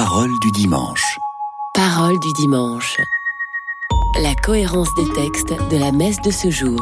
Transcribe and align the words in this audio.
Parole 0.00 0.30
du 0.38 0.52
dimanche. 0.52 1.18
Parole 1.74 2.20
du 2.20 2.32
dimanche. 2.34 3.00
La 4.22 4.32
cohérence 4.36 4.94
des 4.94 5.12
textes 5.12 5.52
de 5.72 5.76
la 5.76 5.90
messe 5.90 6.20
de 6.20 6.30
ce 6.30 6.50
jour. 6.50 6.78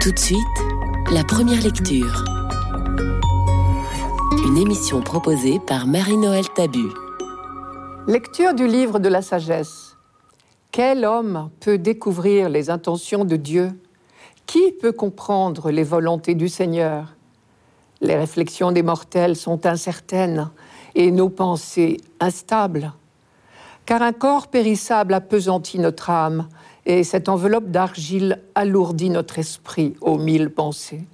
Tout 0.00 0.10
de 0.10 0.18
suite, 0.18 0.58
la 1.12 1.22
première 1.22 1.62
lecture. 1.62 2.24
Une 4.44 4.58
émission 4.58 5.02
proposée 5.02 5.60
par 5.60 5.86
Marie-Noël 5.86 6.48
Tabu. 6.52 6.88
Lecture 8.08 8.54
du 8.54 8.66
livre 8.66 8.98
de 8.98 9.08
la 9.08 9.22
sagesse. 9.22 9.96
Quel 10.72 11.04
homme 11.04 11.48
peut 11.60 11.78
découvrir 11.78 12.48
les 12.48 12.70
intentions 12.70 13.24
de 13.24 13.36
Dieu? 13.36 13.70
Qui 14.46 14.72
peut 14.72 14.90
comprendre 14.90 15.70
les 15.70 15.84
volontés 15.84 16.34
du 16.34 16.48
Seigneur? 16.48 17.14
Les 18.00 18.16
réflexions 18.16 18.72
des 18.72 18.82
mortels 18.82 19.36
sont 19.36 19.64
incertaines 19.64 20.50
et 20.94 21.10
nos 21.10 21.28
pensées 21.28 21.98
instables. 22.20 22.92
Car 23.86 24.02
un 24.02 24.12
corps 24.12 24.48
périssable 24.48 25.14
appesantit 25.14 25.78
notre 25.78 26.10
âme 26.10 26.48
et 26.86 27.04
cette 27.04 27.28
enveloppe 27.28 27.70
d'argile 27.70 28.40
alourdit 28.54 29.10
notre 29.10 29.38
esprit 29.38 29.94
aux 30.00 30.18
mille 30.18 30.50
pensées. 30.50 31.04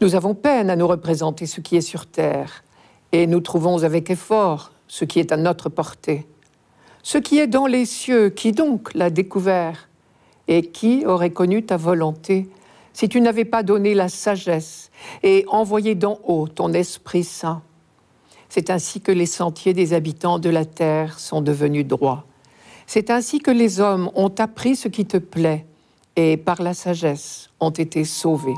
Nous 0.00 0.14
avons 0.14 0.34
peine 0.34 0.70
à 0.70 0.76
nous 0.76 0.86
représenter 0.86 1.46
ce 1.46 1.60
qui 1.60 1.76
est 1.76 1.80
sur 1.80 2.06
terre 2.06 2.62
et 3.12 3.26
nous 3.26 3.40
trouvons 3.40 3.82
avec 3.82 4.10
effort 4.10 4.72
ce 4.88 5.04
qui 5.04 5.20
est 5.20 5.32
à 5.32 5.36
notre 5.36 5.68
portée. 5.68 6.26
Ce 7.02 7.18
qui 7.18 7.38
est 7.38 7.46
dans 7.46 7.66
les 7.66 7.84
cieux, 7.84 8.30
qui 8.30 8.52
donc 8.52 8.94
l'a 8.94 9.10
découvert? 9.10 9.88
Et 10.48 10.62
qui 10.62 11.06
aurait 11.06 11.30
connu 11.30 11.64
ta 11.64 11.76
volonté 11.76 12.48
si 12.92 13.08
tu 13.08 13.20
n'avais 13.20 13.44
pas 13.44 13.62
donné 13.62 13.94
la 13.94 14.08
sagesse 14.08 14.90
et 15.22 15.44
envoyé 15.48 15.94
d'en 15.94 16.18
haut 16.24 16.48
ton 16.48 16.72
Esprit 16.72 17.24
Saint? 17.24 17.62
C'est 18.54 18.68
ainsi 18.68 19.00
que 19.00 19.10
les 19.10 19.24
sentiers 19.24 19.72
des 19.72 19.94
habitants 19.94 20.38
de 20.38 20.50
la 20.50 20.66
terre 20.66 21.18
sont 21.18 21.40
devenus 21.40 21.86
droits. 21.86 22.26
C'est 22.86 23.08
ainsi 23.08 23.40
que 23.40 23.50
les 23.50 23.80
hommes 23.80 24.10
ont 24.14 24.28
appris 24.36 24.76
ce 24.76 24.88
qui 24.88 25.06
te 25.06 25.16
plaît 25.16 25.64
et 26.16 26.36
par 26.36 26.60
la 26.60 26.74
sagesse 26.74 27.48
ont 27.60 27.70
été 27.70 28.04
sauvés. 28.04 28.52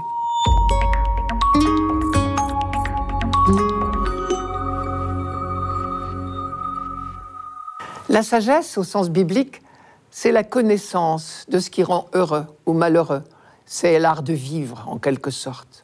La 8.09 8.25
sagesse, 8.25 8.77
au 8.77 8.83
sens 8.83 9.11
biblique, 9.11 9.63
c'est 10.11 10.33
la 10.33 10.43
connaissance 10.43 11.45
de 11.49 11.61
ce 11.61 11.71
qui 11.71 11.85
rend 11.85 12.07
heureux 12.15 12.47
ou 12.67 12.73
malheureux. 12.73 13.23
C'est 13.65 14.01
l'art 14.01 14.25
de 14.25 14.33
vivre, 14.33 14.87
en 14.89 14.99
quelque 14.99 15.31
sorte. 15.31 15.84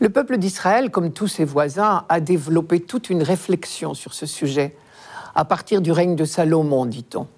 Le 0.00 0.08
peuple 0.08 0.38
d'Israël, 0.38 0.90
comme 0.90 1.12
tous 1.12 1.28
ses 1.28 1.44
voisins, 1.44 2.04
a 2.08 2.20
développé 2.20 2.80
toute 2.80 3.10
une 3.10 3.22
réflexion 3.22 3.94
sur 3.94 4.12
ce 4.12 4.26
sujet, 4.26 4.76
à 5.34 5.44
partir 5.44 5.80
du 5.80 5.92
règne 5.92 6.16
de 6.16 6.24
Salomon, 6.24 6.84
dit-on. 6.86 7.28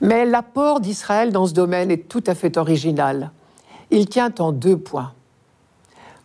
Mais 0.00 0.24
l'apport 0.24 0.80
d'Israël 0.80 1.32
dans 1.32 1.46
ce 1.46 1.52
domaine 1.52 1.90
est 1.90 2.08
tout 2.08 2.24
à 2.26 2.34
fait 2.34 2.56
original. 2.56 3.30
Il 3.90 4.08
tient 4.08 4.34
en 4.38 4.52
deux 4.52 4.76
points. 4.76 5.12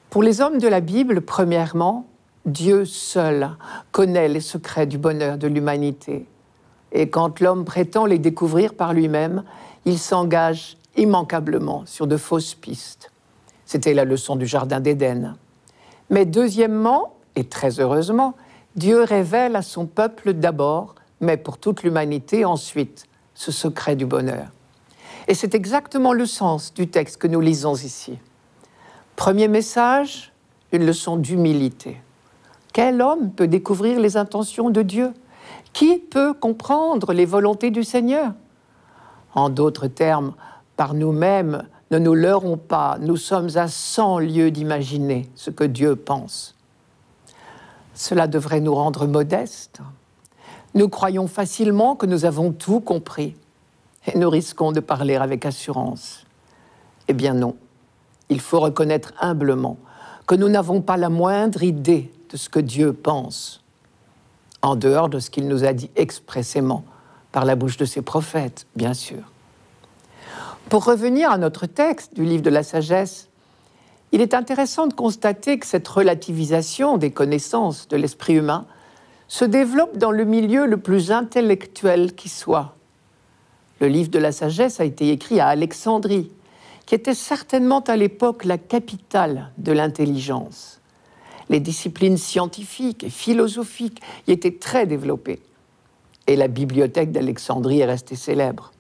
Pour 0.10 0.24
les 0.24 0.42
hommes 0.42 0.58
de 0.58 0.68
la 0.68 0.80
Bible, 0.80 1.22
premièrement, 1.22 2.08
Dieu 2.46 2.86
seul 2.86 3.52
connaît 3.92 4.28
les 4.28 4.42
secrets 4.42 4.88
du 4.88 4.98
bonheur 4.98 5.38
de 5.38 5.48
l'humanité. 5.48 6.26
Et 6.92 7.10
quand 7.10 7.40
l'homme 7.42 7.66
prétend 7.66 8.06
les 8.06 8.18
découvrir 8.20 8.74
par 8.74 8.94
lui-même, 8.94 9.44
il 9.86 10.00
s'engage 10.00 10.78
immanquablement 10.98 11.84
sur 11.86 12.08
de 12.08 12.18
fausses 12.18 12.56
pistes. 12.56 13.12
C'était 13.70 13.94
la 13.94 14.04
leçon 14.04 14.36
du 14.36 14.48
Jardin 14.48 14.80
d'Éden. 14.80 15.36
Mais 16.10 16.26
deuxièmement, 16.26 17.14
et 17.36 17.44
très 17.44 17.80
heureusement, 17.80 18.34
Dieu 18.76 19.04
révèle 19.04 19.56
à 19.56 19.62
son 19.62 19.86
peuple 19.86 20.34
d'abord, 20.34 20.96
mais 21.22 21.38
pour 21.38 21.60
toute 21.60 21.84
l'humanité 21.84 22.46
ensuite, 22.46 23.06
ce 23.36 23.52
secret 23.52 23.96
du 23.96 24.08
bonheur. 24.08 24.48
Et 25.28 25.36
c'est 25.36 25.54
exactement 25.54 26.14
le 26.14 26.26
sens 26.26 26.74
du 26.74 26.88
texte 26.88 27.18
que 27.18 27.28
nous 27.28 27.42
lisons 27.42 27.76
ici. 27.76 28.18
Premier 29.16 29.48
message, 29.48 30.34
une 30.72 30.88
leçon 30.88 31.18
d'humilité. 31.18 32.02
Quel 32.74 33.04
homme 33.04 33.30
peut 33.30 33.48
découvrir 33.48 34.00
les 34.00 34.18
intentions 34.18 34.72
de 34.72 34.82
Dieu? 34.82 35.14
Qui 35.74 36.00
peut 36.00 36.34
comprendre 36.34 37.14
les 37.14 37.26
volontés 37.26 37.70
du 37.70 37.84
Seigneur? 37.84 38.34
En 39.36 39.52
d'autres 39.52 39.86
termes, 39.86 40.34
par 40.76 40.96
nous-mêmes, 40.96 41.68
ne 41.92 42.00
nous 42.00 42.14
leurrons 42.14 42.58
pas, 42.58 42.98
nous 43.00 43.18
sommes 43.18 43.50
à 43.56 43.68
cent 43.68 44.20
lieues 44.20 44.52
d'imaginer 44.52 45.30
ce 45.36 45.50
que 45.50 45.64
Dieu 45.64 45.96
pense. 45.96 46.56
Cela 47.94 48.28
devrait 48.28 48.62
nous 48.62 48.76
rendre 48.76 49.08
modestes. 49.08 49.82
Nous 50.76 50.88
croyons 50.88 51.28
facilement 51.28 51.96
que 51.96 52.06
nous 52.06 52.26
avons 52.26 52.52
tout 52.52 52.80
compris 52.80 53.36
et 54.06 54.18
nous 54.18 54.30
risquons 54.30 54.72
de 54.72 54.80
parler 54.80 55.16
avec 55.16 55.46
assurance. 55.46 56.26
Eh 57.08 57.14
bien 57.14 57.34
non, 57.34 57.56
il 58.30 58.40
faut 58.40 58.60
reconnaître 58.60 59.14
humblement 59.20 59.78
que 60.28 60.36
nous 60.36 60.50
n'avons 60.50 60.82
pas 60.82 60.96
la 60.96 61.10
moindre 61.10 61.64
idée 61.64 62.12
de 62.30 62.38
ce 62.38 62.50
que 62.50 62.60
Dieu 62.60 62.94
pense, 62.94 63.64
en 64.62 64.76
dehors 64.76 65.10
de 65.10 65.18
ce 65.18 65.32
qu'il 65.32 65.48
nous 65.48 65.64
a 65.64 65.74
dit 65.74 65.90
expressément 65.96 66.84
par 67.32 67.46
la 67.46 67.56
bouche 67.56 67.78
de 67.78 67.86
ses 67.86 68.04
prophètes, 68.04 68.68
bien 68.76 68.94
sûr. 68.94 69.24
Pour 70.70 70.86
revenir 70.86 71.32
à 71.32 71.40
notre 71.40 71.66
texte 71.66 72.14
du 72.14 72.24
livre 72.24 72.44
de 72.44 72.52
la 72.52 72.62
sagesse, 72.62 73.30
il 74.12 74.22
est 74.22 74.36
intéressant 74.36 74.86
de 74.86 74.94
constater 74.94 75.58
que 75.58 75.66
cette 75.66 75.88
relativisation 75.88 76.98
des 76.98 77.10
connaissances 77.10 77.88
de 77.88 77.98
l'esprit 77.98 78.36
humain 78.36 78.68
se 79.28 79.46
développe 79.46 79.98
dans 79.98 80.12
le 80.12 80.26
milieu 80.26 80.68
le 80.68 80.78
plus 80.78 81.12
intellectuel 81.12 82.14
qui 82.14 82.30
soit. 82.30 82.76
Le 83.80 83.88
livre 83.88 84.12
de 84.12 84.20
la 84.20 84.32
sagesse 84.32 84.80
a 84.80 84.86
été 84.86 85.10
écrit 85.10 85.40
à 85.40 85.48
Alexandrie, 85.48 86.32
qui 86.86 86.94
était 86.94 87.16
certainement 87.16 87.82
à 87.82 87.96
l'époque 87.96 88.46
la 88.46 88.60
capitale 88.60 89.52
de 89.58 89.72
l'intelligence. 89.72 90.82
Les 91.50 91.60
disciplines 91.60 92.18
scientifiques 92.18 93.04
et 93.04 93.10
philosophiques 93.10 94.02
y 94.28 94.34
étaient 94.34 94.58
très 94.60 94.86
développées. 94.86 95.42
Et 96.28 96.36
la 96.36 96.48
bibliothèque 96.48 97.12
d'Alexandrie 97.12 97.80
est 97.80 97.86
restée 97.86 98.16
célèbre. 98.16 98.72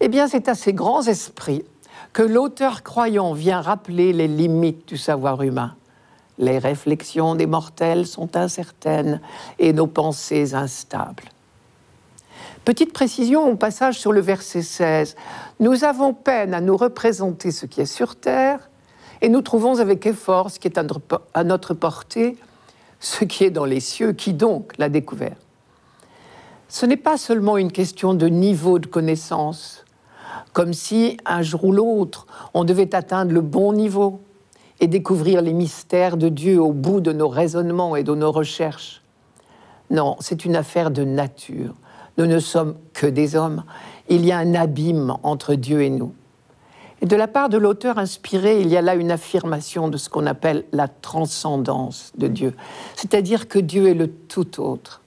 Eh 0.00 0.08
bien, 0.08 0.28
c'est 0.28 0.48
à 0.48 0.54
ces 0.54 0.72
grands 0.72 1.02
esprits 1.02 1.64
que 2.12 2.22
l'auteur 2.22 2.82
croyant 2.82 3.32
vient 3.32 3.60
rappeler 3.60 4.12
les 4.12 4.28
limites 4.28 4.88
du 4.88 4.96
savoir 4.96 5.42
humain. 5.42 5.74
Les 6.38 6.58
réflexions 6.58 7.34
des 7.34 7.46
mortels 7.46 8.06
sont 8.06 8.36
incertaines 8.36 9.20
et 9.58 9.72
nos 9.72 9.86
pensées 9.86 10.54
instables. 10.54 11.24
Petite 12.64 12.92
précision 12.92 13.50
au 13.50 13.56
passage 13.56 13.98
sur 13.98 14.12
le 14.12 14.20
verset 14.20 14.62
16. 14.62 15.16
Nous 15.58 15.84
avons 15.84 16.12
peine 16.12 16.54
à 16.54 16.60
nous 16.60 16.76
représenter 16.76 17.50
ce 17.50 17.66
qui 17.66 17.80
est 17.80 17.86
sur 17.86 18.14
terre 18.14 18.70
et 19.20 19.28
nous 19.28 19.42
trouvons 19.42 19.80
avec 19.80 20.06
effort 20.06 20.50
ce 20.50 20.60
qui 20.60 20.68
est 20.68 20.78
à 20.78 21.44
notre 21.44 21.74
portée, 21.74 22.36
ce 23.00 23.24
qui 23.24 23.44
est 23.44 23.50
dans 23.50 23.64
les 23.64 23.80
cieux, 23.80 24.12
qui 24.12 24.32
donc 24.32 24.76
l'a 24.78 24.88
découvert. 24.88 25.36
Ce 26.68 26.84
n'est 26.84 26.98
pas 26.98 27.16
seulement 27.16 27.56
une 27.56 27.72
question 27.72 28.12
de 28.12 28.26
niveau 28.26 28.78
de 28.78 28.86
connaissance, 28.86 29.84
comme 30.52 30.74
si 30.74 31.16
un 31.24 31.40
jour 31.40 31.64
ou 31.64 31.72
l'autre, 31.72 32.26
on 32.52 32.64
devait 32.64 32.94
atteindre 32.94 33.32
le 33.32 33.40
bon 33.40 33.72
niveau 33.72 34.20
et 34.80 34.86
découvrir 34.86 35.40
les 35.40 35.54
mystères 35.54 36.18
de 36.18 36.28
Dieu 36.28 36.60
au 36.60 36.72
bout 36.72 37.00
de 37.00 37.12
nos 37.12 37.28
raisonnements 37.28 37.96
et 37.96 38.04
de 38.04 38.14
nos 38.14 38.30
recherches. 38.30 39.02
Non, 39.90 40.16
c'est 40.20 40.44
une 40.44 40.56
affaire 40.56 40.90
de 40.90 41.04
nature. 41.04 41.74
Nous 42.18 42.26
ne 42.26 42.38
sommes 42.38 42.76
que 42.92 43.06
des 43.06 43.34
hommes. 43.34 43.64
Il 44.10 44.26
y 44.26 44.32
a 44.32 44.38
un 44.38 44.54
abîme 44.54 45.16
entre 45.22 45.54
Dieu 45.54 45.82
et 45.82 45.90
nous. 45.90 46.12
Et 47.00 47.06
de 47.06 47.16
la 47.16 47.28
part 47.28 47.48
de 47.48 47.56
l'auteur 47.56 47.96
inspiré, 47.96 48.60
il 48.60 48.68
y 48.68 48.76
a 48.76 48.82
là 48.82 48.94
une 48.94 49.10
affirmation 49.10 49.88
de 49.88 49.96
ce 49.96 50.10
qu'on 50.10 50.26
appelle 50.26 50.64
la 50.72 50.88
transcendance 50.88 52.12
de 52.18 52.26
Dieu, 52.26 52.54
c'est-à-dire 52.96 53.48
que 53.48 53.58
Dieu 53.58 53.88
est 53.88 53.94
le 53.94 54.08
tout 54.10 54.60
autre. 54.60 55.00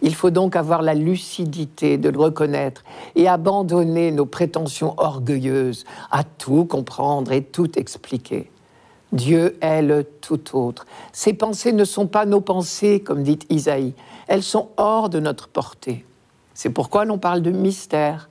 Il 0.00 0.14
faut 0.14 0.30
donc 0.30 0.54
avoir 0.54 0.82
la 0.82 0.94
lucidité 0.94 1.98
de 1.98 2.08
le 2.08 2.18
reconnaître 2.18 2.84
et 3.16 3.28
abandonner 3.28 4.12
nos 4.12 4.26
prétentions 4.26 4.94
orgueilleuses 4.96 5.84
à 6.10 6.22
tout 6.24 6.64
comprendre 6.64 7.32
et 7.32 7.42
tout 7.42 7.78
expliquer. 7.78 8.50
Dieu 9.12 9.56
est 9.60 9.82
le 9.82 10.04
tout 10.04 10.56
autre. 10.56 10.86
Ses 11.12 11.32
pensées 11.32 11.72
ne 11.72 11.84
sont 11.84 12.06
pas 12.06 12.26
nos 12.26 12.40
pensées, 12.40 13.00
comme 13.00 13.22
dit 13.22 13.38
Isaïe. 13.48 13.94
Elles 14.26 14.42
sont 14.42 14.68
hors 14.76 15.08
de 15.08 15.18
notre 15.18 15.48
portée. 15.48 16.04
C'est 16.54 16.70
pourquoi 16.70 17.04
l'on 17.04 17.18
parle 17.18 17.40
de 17.40 17.50
mystère 17.50 18.28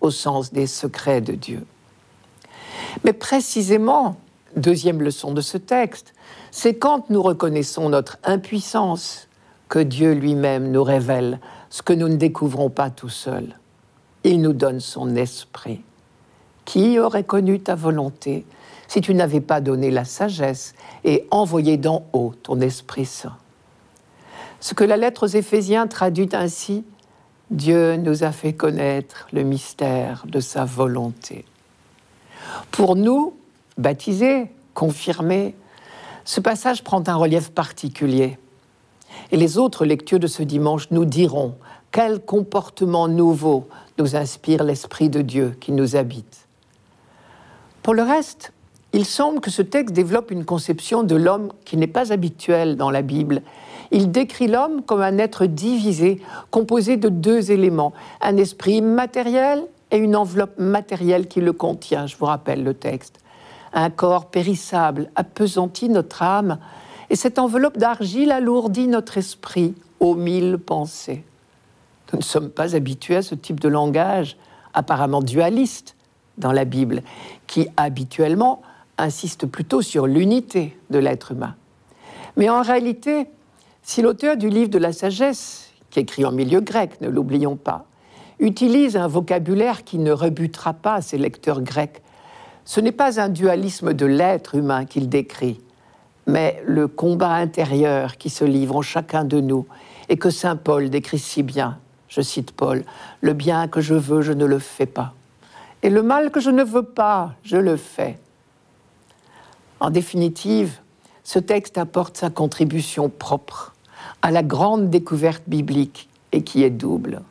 au 0.00 0.10
sens 0.10 0.52
des 0.52 0.66
secrets 0.66 1.20
de 1.20 1.32
Dieu. 1.32 1.66
Mais 3.04 3.12
précisément, 3.12 4.16
deuxième 4.56 5.02
leçon 5.02 5.32
de 5.32 5.40
ce 5.40 5.58
texte, 5.58 6.14
c'est 6.50 6.74
quand 6.74 7.10
nous 7.10 7.22
reconnaissons 7.22 7.88
notre 7.88 8.18
impuissance 8.24 9.28
que 9.72 9.78
Dieu 9.78 10.12
lui-même 10.12 10.70
nous 10.70 10.84
révèle 10.84 11.40
ce 11.70 11.80
que 11.80 11.94
nous 11.94 12.10
ne 12.10 12.16
découvrons 12.16 12.68
pas 12.68 12.90
tout 12.90 13.08
seuls. 13.08 13.58
Il 14.22 14.42
nous 14.42 14.52
donne 14.52 14.80
son 14.80 15.16
esprit. 15.16 15.80
Qui 16.66 16.98
aurait 16.98 17.24
connu 17.24 17.58
ta 17.58 17.74
volonté 17.74 18.44
si 18.86 19.00
tu 19.00 19.14
n'avais 19.14 19.40
pas 19.40 19.62
donné 19.62 19.90
la 19.90 20.04
sagesse 20.04 20.74
et 21.04 21.26
envoyé 21.30 21.78
d'en 21.78 22.04
haut 22.12 22.34
ton 22.42 22.60
Esprit 22.60 23.06
Saint? 23.06 23.38
Ce 24.60 24.74
que 24.74 24.84
la 24.84 24.98
lettre 24.98 25.24
aux 25.24 25.34
Éphésiens 25.34 25.86
traduit 25.86 26.28
ainsi, 26.34 26.84
Dieu 27.50 27.96
nous 27.96 28.24
a 28.24 28.30
fait 28.30 28.52
connaître 28.52 29.26
le 29.32 29.42
mystère 29.42 30.26
de 30.28 30.40
sa 30.40 30.66
volonté. 30.66 31.46
Pour 32.72 32.94
nous, 32.94 33.38
baptisés, 33.78 34.52
confirmés, 34.74 35.54
ce 36.26 36.40
passage 36.40 36.84
prend 36.84 37.02
un 37.08 37.16
relief 37.16 37.52
particulier. 37.52 38.38
Et 39.30 39.36
les 39.36 39.58
autres 39.58 39.84
lectures 39.84 40.20
de 40.20 40.26
ce 40.26 40.42
dimanche 40.42 40.90
nous 40.90 41.04
diront 41.04 41.54
quel 41.90 42.20
comportement 42.20 43.08
nouveau 43.08 43.68
nous 43.98 44.16
inspire 44.16 44.64
l'Esprit 44.64 45.10
de 45.10 45.22
Dieu 45.22 45.56
qui 45.60 45.72
nous 45.72 45.96
habite. 45.96 46.46
Pour 47.82 47.94
le 47.94 48.02
reste, 48.02 48.52
il 48.94 49.04
semble 49.04 49.40
que 49.40 49.50
ce 49.50 49.62
texte 49.62 49.94
développe 49.94 50.30
une 50.30 50.44
conception 50.44 51.02
de 51.02 51.16
l'homme 51.16 51.52
qui 51.64 51.76
n'est 51.76 51.86
pas 51.86 52.12
habituelle 52.12 52.76
dans 52.76 52.90
la 52.90 53.02
Bible. 53.02 53.42
Il 53.90 54.10
décrit 54.10 54.48
l'homme 54.48 54.82
comme 54.82 55.00
un 55.00 55.18
être 55.18 55.46
divisé, 55.46 56.20
composé 56.50 56.96
de 56.96 57.08
deux 57.08 57.50
éléments, 57.50 57.92
un 58.20 58.36
esprit 58.36 58.82
matériel 58.82 59.64
et 59.90 59.96
une 59.96 60.16
enveloppe 60.16 60.58
matérielle 60.58 61.26
qui 61.26 61.40
le 61.40 61.52
contient, 61.52 62.06
je 62.06 62.16
vous 62.16 62.26
rappelle 62.26 62.64
le 62.64 62.74
texte. 62.74 63.20
Un 63.74 63.90
corps 63.90 64.26
périssable 64.26 65.10
appesantit 65.16 65.88
notre 65.88 66.22
âme, 66.22 66.58
et 67.12 67.16
cette 67.16 67.38
enveloppe 67.38 67.76
d'argile 67.76 68.32
alourdit 68.32 68.88
notre 68.88 69.18
esprit 69.18 69.74
aux 70.00 70.14
mille 70.14 70.56
pensées. 70.56 71.22
Nous 72.10 72.18
ne 72.18 72.24
sommes 72.24 72.48
pas 72.48 72.74
habitués 72.74 73.16
à 73.16 73.22
ce 73.22 73.34
type 73.34 73.60
de 73.60 73.68
langage 73.68 74.38
apparemment 74.72 75.20
dualiste 75.20 75.94
dans 76.38 76.52
la 76.52 76.64
Bible, 76.64 77.02
qui 77.46 77.68
habituellement 77.76 78.62
insiste 78.96 79.44
plutôt 79.44 79.82
sur 79.82 80.06
l'unité 80.06 80.74
de 80.88 80.98
l'être 80.98 81.32
humain. 81.32 81.54
Mais 82.38 82.48
en 82.48 82.62
réalité, 82.62 83.26
si 83.82 84.00
l'auteur 84.00 84.38
du 84.38 84.48
livre 84.48 84.70
de 84.70 84.78
la 84.78 84.94
sagesse, 84.94 85.70
qui 85.90 86.00
écrit 86.00 86.24
en 86.24 86.32
milieu 86.32 86.62
grec, 86.62 86.98
ne 87.02 87.10
l'oublions 87.10 87.56
pas, 87.56 87.84
utilise 88.38 88.96
un 88.96 89.06
vocabulaire 89.06 89.84
qui 89.84 89.98
ne 89.98 90.12
rebutera 90.12 90.72
pas 90.72 91.02
ses 91.02 91.18
lecteurs 91.18 91.60
grecs, 91.60 92.00
ce 92.64 92.80
n'est 92.80 92.90
pas 92.90 93.20
un 93.20 93.28
dualisme 93.28 93.92
de 93.92 94.06
l'être 94.06 94.54
humain 94.54 94.86
qu'il 94.86 95.10
décrit, 95.10 95.60
mais 96.26 96.62
le 96.66 96.88
combat 96.88 97.34
intérieur 97.34 98.16
qui 98.16 98.30
se 98.30 98.44
livre 98.44 98.76
en 98.76 98.82
chacun 98.82 99.24
de 99.24 99.40
nous 99.40 99.66
et 100.08 100.16
que 100.16 100.30
Saint 100.30 100.56
Paul 100.56 100.90
décrit 100.90 101.18
si 101.18 101.42
bien. 101.42 101.78
Je 102.08 102.20
cite 102.20 102.52
Paul, 102.52 102.84
Le 103.20 103.32
bien 103.32 103.68
que 103.68 103.80
je 103.80 103.94
veux, 103.94 104.22
je 104.22 104.32
ne 104.32 104.44
le 104.44 104.58
fais 104.58 104.86
pas. 104.86 105.14
Et 105.82 105.90
le 105.90 106.02
mal 106.02 106.30
que 106.30 106.40
je 106.40 106.50
ne 106.50 106.62
veux 106.62 106.84
pas, 106.84 107.34
je 107.42 107.56
le 107.56 107.76
fais. 107.76 108.18
En 109.80 109.90
définitive, 109.90 110.78
ce 111.24 111.38
texte 111.38 111.78
apporte 111.78 112.16
sa 112.16 112.30
contribution 112.30 113.08
propre 113.08 113.74
à 114.20 114.30
la 114.30 114.42
grande 114.42 114.90
découverte 114.90 115.42
biblique 115.46 116.08
et 116.30 116.42
qui 116.44 116.62
est 116.62 116.70
double. 116.70 117.22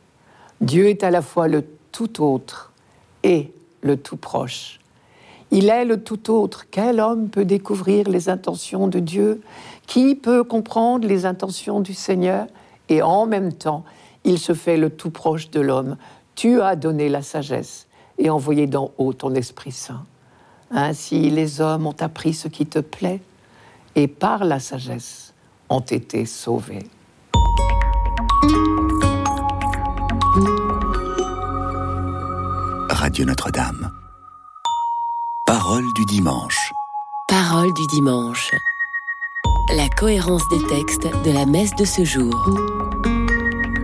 Dieu 0.60 0.88
est 0.88 1.02
à 1.02 1.10
la 1.10 1.22
fois 1.22 1.48
le 1.48 1.64
tout 1.92 2.22
autre 2.22 2.72
et 3.22 3.52
le 3.80 3.96
tout 3.96 4.16
proche. 4.16 4.80
Il 5.54 5.68
est 5.68 5.84
le 5.84 6.02
tout 6.02 6.32
autre. 6.32 6.64
Quel 6.70 6.98
homme 6.98 7.28
peut 7.28 7.44
découvrir 7.44 8.08
les 8.08 8.30
intentions 8.30 8.88
de 8.88 8.98
Dieu? 8.98 9.42
Qui 9.86 10.14
peut 10.14 10.44
comprendre 10.44 11.06
les 11.06 11.26
intentions 11.26 11.80
du 11.80 11.92
Seigneur? 11.92 12.46
Et 12.88 13.02
en 13.02 13.26
même 13.26 13.52
temps, 13.52 13.84
il 14.24 14.38
se 14.38 14.54
fait 14.54 14.78
le 14.78 14.88
tout 14.88 15.10
proche 15.10 15.50
de 15.50 15.60
l'homme. 15.60 15.98
Tu 16.36 16.62
as 16.62 16.74
donné 16.74 17.10
la 17.10 17.20
sagesse 17.20 17.86
et 18.16 18.30
envoyé 18.30 18.66
d'en 18.66 18.92
haut 18.96 19.12
ton 19.12 19.34
Esprit 19.34 19.72
Saint. 19.72 20.06
Ainsi 20.70 21.28
les 21.28 21.60
hommes 21.60 21.86
ont 21.86 21.96
appris 22.00 22.32
ce 22.32 22.48
qui 22.48 22.64
te 22.64 22.78
plaît 22.78 23.20
et 23.94 24.08
par 24.08 24.46
la 24.46 24.58
sagesse 24.58 25.34
ont 25.68 25.80
été 25.80 26.24
sauvés. 26.24 26.86
Radio 32.88 33.26
Notre-Dame. 33.26 34.01
Parole 35.54 35.84
du 35.92 36.06
dimanche. 36.06 36.72
Parole 37.28 37.74
du 37.74 37.86
dimanche. 37.88 38.52
La 39.76 39.86
cohérence 39.90 40.48
des 40.48 40.66
textes 40.66 41.06
de 41.26 41.30
la 41.30 41.44
messe 41.44 41.74
de 41.74 41.84
ce 41.84 42.04
jour. 42.04 42.32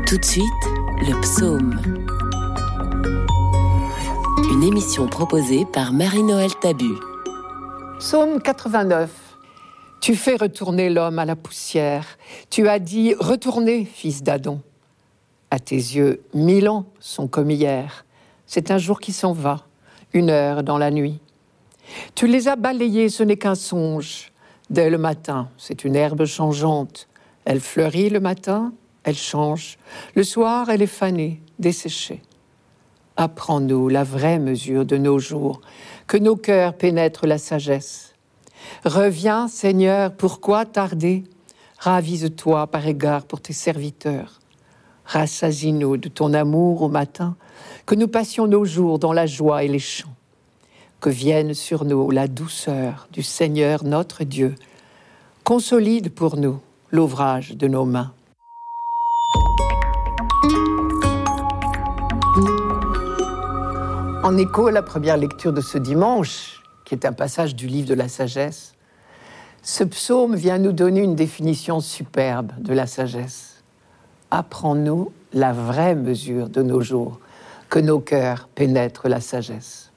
Tout 0.06 0.16
de 0.16 0.24
suite, 0.24 0.64
le 1.02 1.20
psaume 1.20 1.78
une 4.50 4.62
émission 4.62 5.08
proposée 5.08 5.66
par 5.66 5.92
Marie-Noël 5.92 6.54
Tabu. 6.58 6.94
Psaume 7.98 8.40
89. 8.40 9.10
Tu 10.00 10.16
fais 10.16 10.36
retourner 10.36 10.88
l'homme 10.88 11.18
à 11.18 11.26
la 11.26 11.36
poussière. 11.36 12.06
Tu 12.48 12.66
as 12.66 12.78
dit 12.78 13.14
Retournez, 13.20 13.84
fils 13.84 14.22
d'Adam. 14.22 14.62
À 15.50 15.58
tes 15.58 15.76
yeux, 15.76 16.22
mille 16.32 16.70
ans 16.70 16.86
sont 16.98 17.28
comme 17.28 17.50
hier. 17.50 18.06
C'est 18.46 18.70
un 18.70 18.78
jour 18.78 19.00
qui 19.00 19.12
s'en 19.12 19.34
va, 19.34 19.66
une 20.14 20.30
heure 20.30 20.62
dans 20.62 20.78
la 20.78 20.90
nuit. 20.90 21.20
Tu 22.14 22.26
les 22.26 22.48
as 22.48 22.56
balayés, 22.56 23.08
ce 23.08 23.22
n'est 23.22 23.36
qu'un 23.36 23.54
songe. 23.54 24.32
Dès 24.70 24.90
le 24.90 24.98
matin, 24.98 25.48
c'est 25.56 25.84
une 25.84 25.96
herbe 25.96 26.24
changeante. 26.26 27.08
Elle 27.44 27.60
fleurit 27.60 28.10
le 28.10 28.20
matin, 28.20 28.72
elle 29.04 29.16
change. 29.16 29.78
Le 30.14 30.22
soir, 30.22 30.68
elle 30.68 30.82
est 30.82 30.86
fanée, 30.86 31.40
desséchée. 31.58 32.22
Apprends-nous 33.16 33.88
la 33.88 34.04
vraie 34.04 34.38
mesure 34.38 34.84
de 34.84 34.96
nos 34.96 35.18
jours, 35.18 35.60
que 36.06 36.16
nos 36.16 36.36
cœurs 36.36 36.74
pénètrent 36.74 37.26
la 37.26 37.38
sagesse. 37.38 38.14
Reviens, 38.84 39.48
Seigneur, 39.48 40.12
pourquoi 40.12 40.66
tarder? 40.66 41.24
Ravise-toi 41.78 42.66
par 42.66 42.86
égard 42.86 43.24
pour 43.24 43.40
tes 43.40 43.52
serviteurs. 43.52 44.40
Rassasie-nous 45.06 45.96
de 45.96 46.08
ton 46.08 46.34
amour 46.34 46.82
au 46.82 46.88
matin, 46.88 47.36
que 47.86 47.94
nous 47.94 48.08
passions 48.08 48.46
nos 48.46 48.64
jours 48.64 48.98
dans 48.98 49.14
la 49.14 49.26
joie 49.26 49.64
et 49.64 49.68
les 49.68 49.78
chants. 49.78 50.17
Que 51.00 51.10
vienne 51.10 51.54
sur 51.54 51.84
nous 51.84 52.10
la 52.10 52.26
douceur 52.26 53.06
du 53.12 53.22
Seigneur 53.22 53.84
notre 53.84 54.24
Dieu. 54.24 54.56
Consolide 55.44 56.12
pour 56.12 56.36
nous 56.36 56.58
l'ouvrage 56.90 57.56
de 57.56 57.68
nos 57.68 57.84
mains. 57.84 58.12
En 64.24 64.36
écho 64.36 64.66
à 64.66 64.72
la 64.72 64.82
première 64.82 65.16
lecture 65.16 65.52
de 65.52 65.60
ce 65.60 65.78
dimanche, 65.78 66.60
qui 66.84 66.96
est 66.96 67.06
un 67.06 67.12
passage 67.12 67.54
du 67.54 67.68
livre 67.68 67.88
de 67.88 67.94
la 67.94 68.08
sagesse, 68.08 68.74
ce 69.62 69.84
psaume 69.84 70.34
vient 70.34 70.58
nous 70.58 70.72
donner 70.72 71.02
une 71.02 71.14
définition 71.14 71.78
superbe 71.78 72.50
de 72.58 72.72
la 72.72 72.88
sagesse. 72.88 73.62
Apprends-nous 74.32 75.12
la 75.32 75.52
vraie 75.52 75.94
mesure 75.94 76.48
de 76.48 76.62
nos 76.62 76.80
jours, 76.80 77.20
que 77.70 77.78
nos 77.78 78.00
cœurs 78.00 78.48
pénètrent 78.56 79.08
la 79.08 79.20
sagesse. 79.20 79.87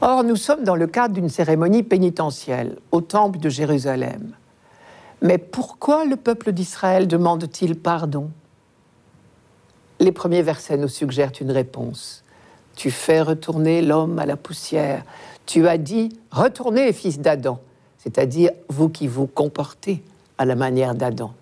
Or, 0.00 0.24
nous 0.24 0.36
sommes 0.36 0.64
dans 0.64 0.76
le 0.76 0.86
cadre 0.86 1.14
d'une 1.14 1.28
cérémonie 1.28 1.82
pénitentielle 1.82 2.76
au 2.92 3.00
temple 3.00 3.38
de 3.38 3.48
Jérusalem. 3.48 4.32
Mais 5.22 5.38
pourquoi 5.38 6.04
le 6.04 6.16
peuple 6.16 6.52
d'Israël 6.52 7.08
demande-t-il 7.08 7.76
pardon? 7.76 8.30
Les 10.00 10.12
premiers 10.12 10.42
versets 10.42 10.76
nous 10.76 10.88
suggèrent 10.88 11.32
une 11.40 11.50
réponse. 11.50 12.22
Tu 12.76 12.92
fais 12.92 13.20
retourner 13.20 13.82
l'homme 13.82 14.20
à 14.20 14.26
la 14.26 14.36
poussière. 14.36 15.02
Tu 15.46 15.66
as 15.66 15.78
dit, 15.78 16.16
retournez, 16.30 16.92
fils 16.92 17.18
d'Adam, 17.18 17.58
c'est-à-dire 17.96 18.52
vous 18.68 18.88
qui 18.88 19.08
vous 19.08 19.26
comportez 19.26 20.04
à 20.36 20.44
la 20.44 20.54
manière 20.54 20.94
d'Adam. 20.94 21.32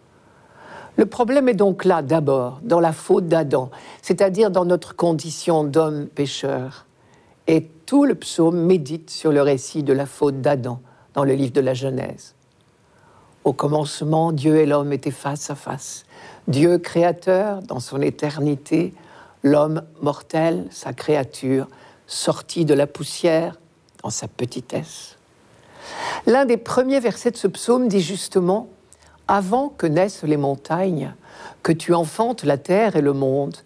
Le 0.97 1.05
problème 1.05 1.51
est 1.51 1.55
donc 1.55 1.85
là, 1.85 2.01
d'abord, 2.01 2.61
dans 2.63 2.81
la 2.81 2.93
faute 2.93 3.29
d'Adam, 3.29 3.71
c'est-à-dire 4.01 4.51
dans 4.51 4.65
notre 4.65 4.97
condition 4.97 5.63
d'homme 5.63 6.07
pécheur. 6.07 6.86
Et 7.47 7.69
tout 7.87 8.05
le 8.05 8.15
psaume 8.15 8.61
médite 8.61 9.11
sur 9.11 9.33
le 9.33 9.43
récit 9.43 9.83
de 9.83 9.93
la 9.93 10.07
faute 10.07 10.41
d'Adam 10.41 10.81
dans 11.15 11.25
le 11.25 11.35
livre 11.35 11.53
de 11.53 11.61
la 11.61 11.75
Genèse. 11.75 12.35
Au 13.45 13.53
commencement, 13.53 14.33
Dieu 14.33 14.57
et 14.57 14.67
l'homme 14.67 14.93
étaient 14.93 15.13
face 15.13 15.51
à 15.51 15.55
face. 15.55 16.05
Dieu 16.49 16.79
créateur, 16.79 17.63
dans 17.63 17.79
son 17.79 18.03
éternité, 18.03 18.93
l'homme 19.45 19.83
mortel, 20.03 20.67
sa 20.71 20.93
créature, 20.93 21.69
sorti 22.09 22.65
de 22.65 22.75
la 22.75 22.89
poussière 22.89 23.61
dans 24.03 24.11
sa 24.11 24.27
petitesse. 24.27 25.17
L'un 26.27 26.45
des 26.45 26.57
premiers 26.57 27.01
versets 27.01 27.31
de 27.31 27.37
ce 27.37 27.47
psaume 27.47 27.87
dit 27.87 28.01
justement 28.01 28.69
Avant 29.29 29.69
que 29.69 29.87
naissent 29.87 30.25
les 30.25 30.37
montagnes, 30.37 31.15
que 31.63 31.73
tu 31.73 31.95
enfantes 31.95 32.43
la 32.43 32.59
terre 32.59 32.97
et 32.97 33.01
le 33.01 33.13
monde, 33.13 33.57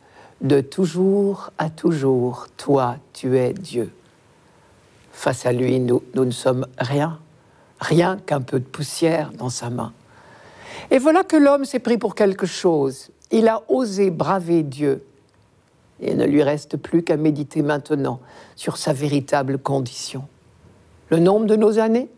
de 0.40 0.60
toujours 0.60 1.50
à 1.58 1.70
toujours, 1.70 2.46
toi, 2.56 2.96
tu 3.12 3.36
es 3.38 3.52
Dieu. 3.52 3.92
Face 5.12 5.44
à 5.46 5.52
lui, 5.52 5.80
nous, 5.80 6.02
ne 6.14 6.30
sommes 6.30 6.66
rien, 6.78 7.18
rien 7.80 8.18
qu'un 8.24 8.40
peu 8.40 8.58
de 8.58 8.64
poussière 8.64 9.32
dans 9.36 9.50
sa 9.50 9.70
main. 9.70 9.92
Et 10.90 10.98
voilà 10.98 11.24
que 11.24 11.36
l'homme 11.36 11.64
s'est 11.64 11.78
pris 11.78 11.98
pour 11.98 12.14
quelque 12.14 12.46
chose. 12.46 13.10
Il 13.30 13.48
a 13.48 13.62
osé 13.68 14.10
braver 14.10 14.62
Dieu 14.62 15.04
il 16.02 16.16
ne 16.16 16.24
lui 16.24 16.42
reste 16.42 16.76
plus 16.76 17.02
qu'à 17.02 17.16
méditer 17.16 17.62
maintenant 17.62 18.20
sur 18.56 18.76
sa 18.76 18.92
véritable 18.92 19.58
condition. 19.58 20.26
Le 21.10 21.18
nombre 21.18 21.46
de 21.46 21.56
nos 21.56 21.78
années? 21.78 22.08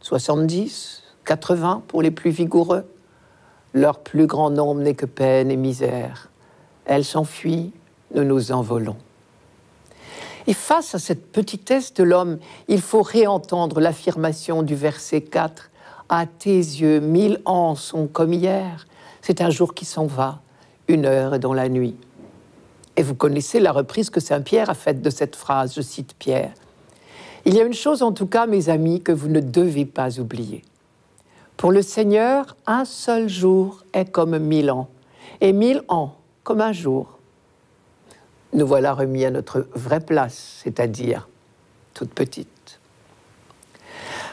70, 0.00 1.02
80 1.26 1.82
pour 1.86 2.00
les 2.00 2.10
plus 2.10 2.30
vigoureux 2.30 2.84
Leur 3.74 4.00
plus 4.00 4.26
grand 4.26 4.50
nombre 4.50 4.80
n'est 4.80 4.94
que 4.94 5.06
peine 5.06 5.50
et 5.50 5.56
misère. 5.56 6.29
Elles 6.90 7.04
s'enfuient, 7.04 7.70
nous 8.16 8.24
nous 8.24 8.50
envolons. 8.50 8.96
Et 10.48 10.54
face 10.54 10.92
à 10.96 10.98
cette 10.98 11.30
petitesse 11.30 11.94
de 11.94 12.02
l'homme, 12.02 12.38
il 12.66 12.80
faut 12.80 13.02
réentendre 13.02 13.78
l'affirmation 13.78 14.64
du 14.64 14.74
verset 14.74 15.20
4. 15.20 15.70
À 16.08 16.26
tes 16.26 16.56
yeux, 16.56 16.98
mille 16.98 17.40
ans 17.44 17.76
sont 17.76 18.08
comme 18.08 18.32
hier. 18.32 18.88
C'est 19.22 19.40
un 19.40 19.50
jour 19.50 19.72
qui 19.72 19.84
s'en 19.84 20.06
va, 20.06 20.40
une 20.88 21.06
heure 21.06 21.38
dans 21.38 21.54
la 21.54 21.68
nuit. 21.68 21.94
Et 22.96 23.04
vous 23.04 23.14
connaissez 23.14 23.60
la 23.60 23.70
reprise 23.70 24.10
que 24.10 24.18
Saint 24.18 24.40
Pierre 24.40 24.68
a 24.68 24.74
faite 24.74 25.00
de 25.00 25.10
cette 25.10 25.36
phrase, 25.36 25.74
je 25.76 25.82
cite 25.82 26.14
Pierre. 26.18 26.50
Il 27.44 27.54
y 27.54 27.60
a 27.60 27.64
une 27.64 27.72
chose 27.72 28.02
en 28.02 28.10
tout 28.10 28.26
cas, 28.26 28.46
mes 28.46 28.68
amis, 28.68 29.00
que 29.00 29.12
vous 29.12 29.28
ne 29.28 29.38
devez 29.38 29.84
pas 29.84 30.18
oublier. 30.18 30.64
Pour 31.56 31.70
le 31.70 31.82
Seigneur, 31.82 32.56
un 32.66 32.84
seul 32.84 33.28
jour 33.28 33.84
est 33.92 34.10
comme 34.10 34.36
mille 34.40 34.72
ans, 34.72 34.88
et 35.40 35.52
mille 35.52 35.84
ans 35.86 36.16
un 36.58 36.72
jour. 36.72 37.18
Nous 38.52 38.66
voilà 38.66 38.94
remis 38.94 39.24
à 39.24 39.30
notre 39.30 39.68
vraie 39.74 40.00
place, 40.00 40.60
c'est-à-dire 40.62 41.28
toute 41.94 42.12
petite. 42.12 42.80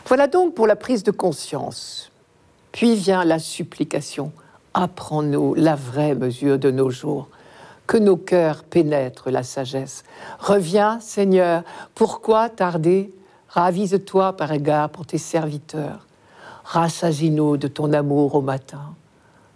Voilà 0.07 0.27
donc 0.27 0.55
pour 0.55 0.67
la 0.67 0.75
prise 0.75 1.03
de 1.03 1.11
conscience. 1.11 2.11
Puis 2.71 2.95
vient 2.95 3.25
la 3.25 3.39
supplication. 3.39 4.31
Apprends-nous 4.73 5.53
la 5.55 5.75
vraie 5.75 6.15
mesure 6.15 6.57
de 6.57 6.71
nos 6.71 6.89
jours, 6.89 7.27
que 7.87 7.97
nos 7.97 8.17
cœurs 8.17 8.63
pénètrent 8.63 9.29
la 9.29 9.43
sagesse. 9.43 10.03
Reviens, 10.39 10.99
Seigneur, 10.99 11.63
pourquoi 11.93 12.49
tarder? 12.49 13.13
Ravise-toi 13.49 14.33
par 14.33 14.51
égard 14.51 14.89
pour 14.89 15.05
tes 15.05 15.17
serviteurs 15.17 16.07
rassasie-nous 16.67 17.55
de 17.55 17.69
ton 17.69 17.93
amour 17.93 18.35
au 18.35 18.41
matin, 18.41 18.93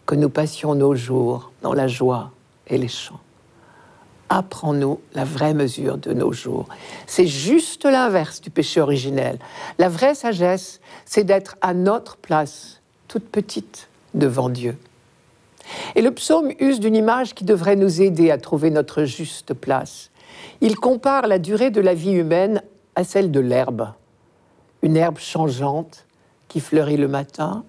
que 0.05 0.15
nous 0.15 0.29
passions 0.29 0.75
nos 0.75 0.95
jours 0.95 1.51
dans 1.61 1.73
la 1.73 1.87
joie 1.87 2.31
les 2.77 2.87
chants. 2.87 3.19
Apprends-nous 4.29 5.01
la 5.13 5.25
vraie 5.25 5.53
mesure 5.53 5.97
de 5.97 6.13
nos 6.13 6.31
jours. 6.31 6.67
C'est 7.05 7.27
juste 7.27 7.83
l'inverse 7.83 8.39
du 8.39 8.49
péché 8.49 8.79
originel. 8.79 9.39
La 9.77 9.89
vraie 9.89 10.15
sagesse, 10.15 10.79
c'est 11.03 11.25
d'être 11.25 11.57
à 11.61 11.73
notre 11.73 12.15
place, 12.15 12.81
toute 13.09 13.25
petite, 13.25 13.89
devant 14.13 14.47
Dieu. 14.47 14.77
Et 15.95 16.01
le 16.01 16.11
psaume 16.11 16.51
use 16.59 16.79
d'une 16.79 16.95
image 16.95 17.35
qui 17.35 17.43
devrait 17.43 17.75
nous 17.75 18.01
aider 18.01 18.31
à 18.31 18.37
trouver 18.37 18.69
notre 18.69 19.03
juste 19.03 19.53
place. 19.53 20.11
Il 20.61 20.77
compare 20.77 21.27
la 21.27 21.39
durée 21.39 21.69
de 21.71 21.81
la 21.81 21.93
vie 21.93 22.13
humaine 22.13 22.61
à 22.95 23.03
celle 23.03 23.31
de 23.31 23.39
l'herbe. 23.39 23.89
Une 24.81 24.95
herbe 24.95 25.19
changeante 25.19 26.05
qui 26.47 26.59
fleurit 26.59 26.97
le 26.97 27.07
matin 27.07 27.63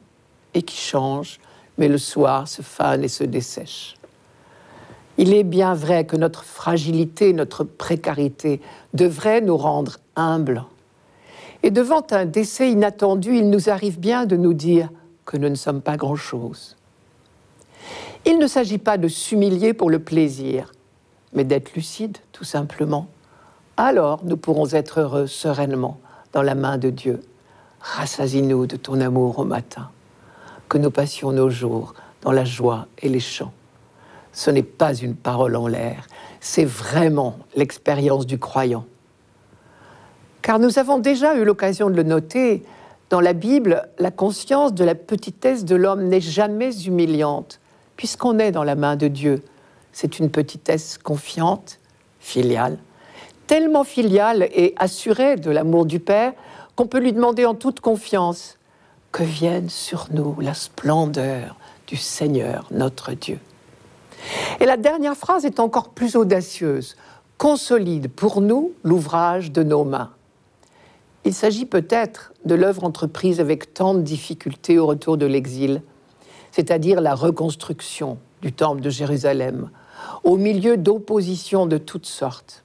et 0.55 0.63
qui 0.63 0.77
change, 0.77 1.41
mais 1.77 1.89
le 1.89 1.99
soir 1.99 2.49
se 2.49 2.63
fane 2.63 3.05
et 3.05 3.09
se 3.09 3.25
dessèche. 3.25 3.97
Il 5.19 5.35
est 5.35 5.45
bien 5.45 5.75
vrai 5.75 6.05
que 6.05 6.17
notre 6.17 6.45
fragilité, 6.45 7.33
notre 7.33 7.65
précarité 7.65 8.61
devrait 8.95 9.41
nous 9.41 9.57
rendre 9.57 9.99
humbles. 10.17 10.65
Et 11.63 11.71
devant 11.71 12.05
un 12.11 12.25
décès 12.25 12.71
inattendu, 12.71 13.37
il 13.37 13.51
nous 13.51 13.69
arrive 13.69 14.01
bien 14.01 14.27
de 14.27 14.37
nous 14.37 14.55
dire 14.55 14.89
que 15.25 15.37
nous 15.37 15.49
ne 15.49 15.55
sommes 15.55 15.83
pas 15.83 15.97
grand-chose. 15.97 16.77
Il 18.25 18.39
ne 18.39 18.47
s'agit 18.47 18.79
pas 18.79 18.99
de 18.99 19.09
s'humilier 19.09 19.75
pour 19.75 19.91
le 19.91 19.99
plaisir, 19.99 20.73
mais 21.33 21.45
d'être 21.45 21.75
lucide, 21.75 22.19
tout 22.33 22.45
simplement. 22.45 23.09
Alors 23.77 24.21
nous 24.25 24.37
pourrons 24.37 24.69
être 24.71 25.01
heureux 25.01 25.27
sereinement 25.27 25.99
dans 26.33 26.43
la 26.43 26.55
main 26.55 26.79
de 26.79 26.91
Dieu 26.91 27.21
rassasie-nous 27.83 28.67
de 28.67 28.77
ton 28.77 29.01
amour 29.01 29.41
au 29.41 29.45
matin, 29.45 29.91
que 30.69 30.79
nous 30.79 30.91
passions 30.91 31.33
nos 31.33 31.51
jours 31.51 31.95
dans 32.23 32.33
la 32.33 32.45
joie 32.45 32.87
et 32.99 33.09
les 33.09 33.21
chants. 33.21 33.53
Ce 34.33 34.51
n'est 34.51 34.63
pas 34.63 34.95
une 34.95 35.15
parole 35.15 35.57
en 35.57 35.67
l'air, 35.67 36.07
c'est 36.41 36.65
vraiment 36.65 37.39
l'expérience 37.55 38.27
du 38.27 38.39
croyant. 38.39 38.87
Car 40.41 40.59
nous 40.59 40.79
avons 40.79 40.99
déjà 40.99 41.37
eu 41.37 41.45
l'occasion 41.45 41.89
de 41.91 41.95
le 41.95 42.03
noter, 42.03 42.65
dans 43.11 43.21
la 43.21 43.35
Bible, 43.35 43.89
la 43.99 44.11
conscience 44.11 44.73
de 44.73 44.85
la 44.85 44.95
petitesse 44.95 45.65
de 45.65 45.77
l'homme 45.77 46.09
n'est 46.09 46.23
jamais 46.23 46.75
humiliante, 46.85 47.61
puisqu'on 47.97 48.39
est 48.39 48.53
dans 48.53 48.65
la 48.65 48.75
main 48.75 48.97
de 48.97 49.07
Dieu. 49.07 49.43
C'est 49.93 50.19
une 50.19 50.31
petitesse 50.31 50.97
confiante, 50.97 51.79
filiale, 52.21 52.79
tellement 53.47 53.85
filiale 53.85 54.49
et 54.55 54.75
assurée 54.79 55.37
de 55.37 55.51
l'amour 55.51 55.85
du 55.85 56.01
Père 56.01 56.33
qu'on 56.75 56.87
peut 56.87 57.01
lui 57.01 57.13
demander 57.13 57.45
en 57.45 57.55
toute 57.55 57.81
confiance 57.81 58.57
que 59.13 59.23
vienne 59.23 59.69
sur 59.69 60.07
nous 60.11 60.41
la 60.41 60.55
splendeur 60.55 61.57
du 61.87 61.97
Seigneur 61.97 62.67
notre 62.71 63.13
Dieu. 63.13 63.39
Et 64.61 64.67
la 64.67 64.77
dernière 64.77 65.17
phrase 65.17 65.45
est 65.45 65.61
encore 65.61 65.91
plus 65.91 66.17
audacieuse. 66.17 66.97
Consolide 67.39 68.09
pour 68.09 68.41
nous 68.41 68.73
l'ouvrage 68.85 69.53
de 69.53 69.63
nos 69.63 69.85
mains. 69.85 70.11
Il 71.25 71.35
s'agit 71.35 71.67
peut-être 71.67 72.33
de 72.45 72.55
l'œuvre 72.55 72.85
entreprise 72.85 73.41
avec 73.41 73.75
tant 73.75 73.95
de 73.95 74.01
difficultés 74.01 74.79
au 74.79 74.87
retour 74.87 75.17
de 75.17 75.27
l'exil, 75.27 75.83
c'est-à-dire 76.51 77.01
la 77.01 77.15
reconstruction 77.15 78.19
du 78.43 78.53
temple 78.53 78.81
de 78.81 78.91
Jérusalem, 78.91 79.71
au 80.25 80.37
milieu 80.37 80.77
d'oppositions 80.77 81.67
de 81.67 81.79
toutes 81.79 82.07
sortes. 82.07 82.65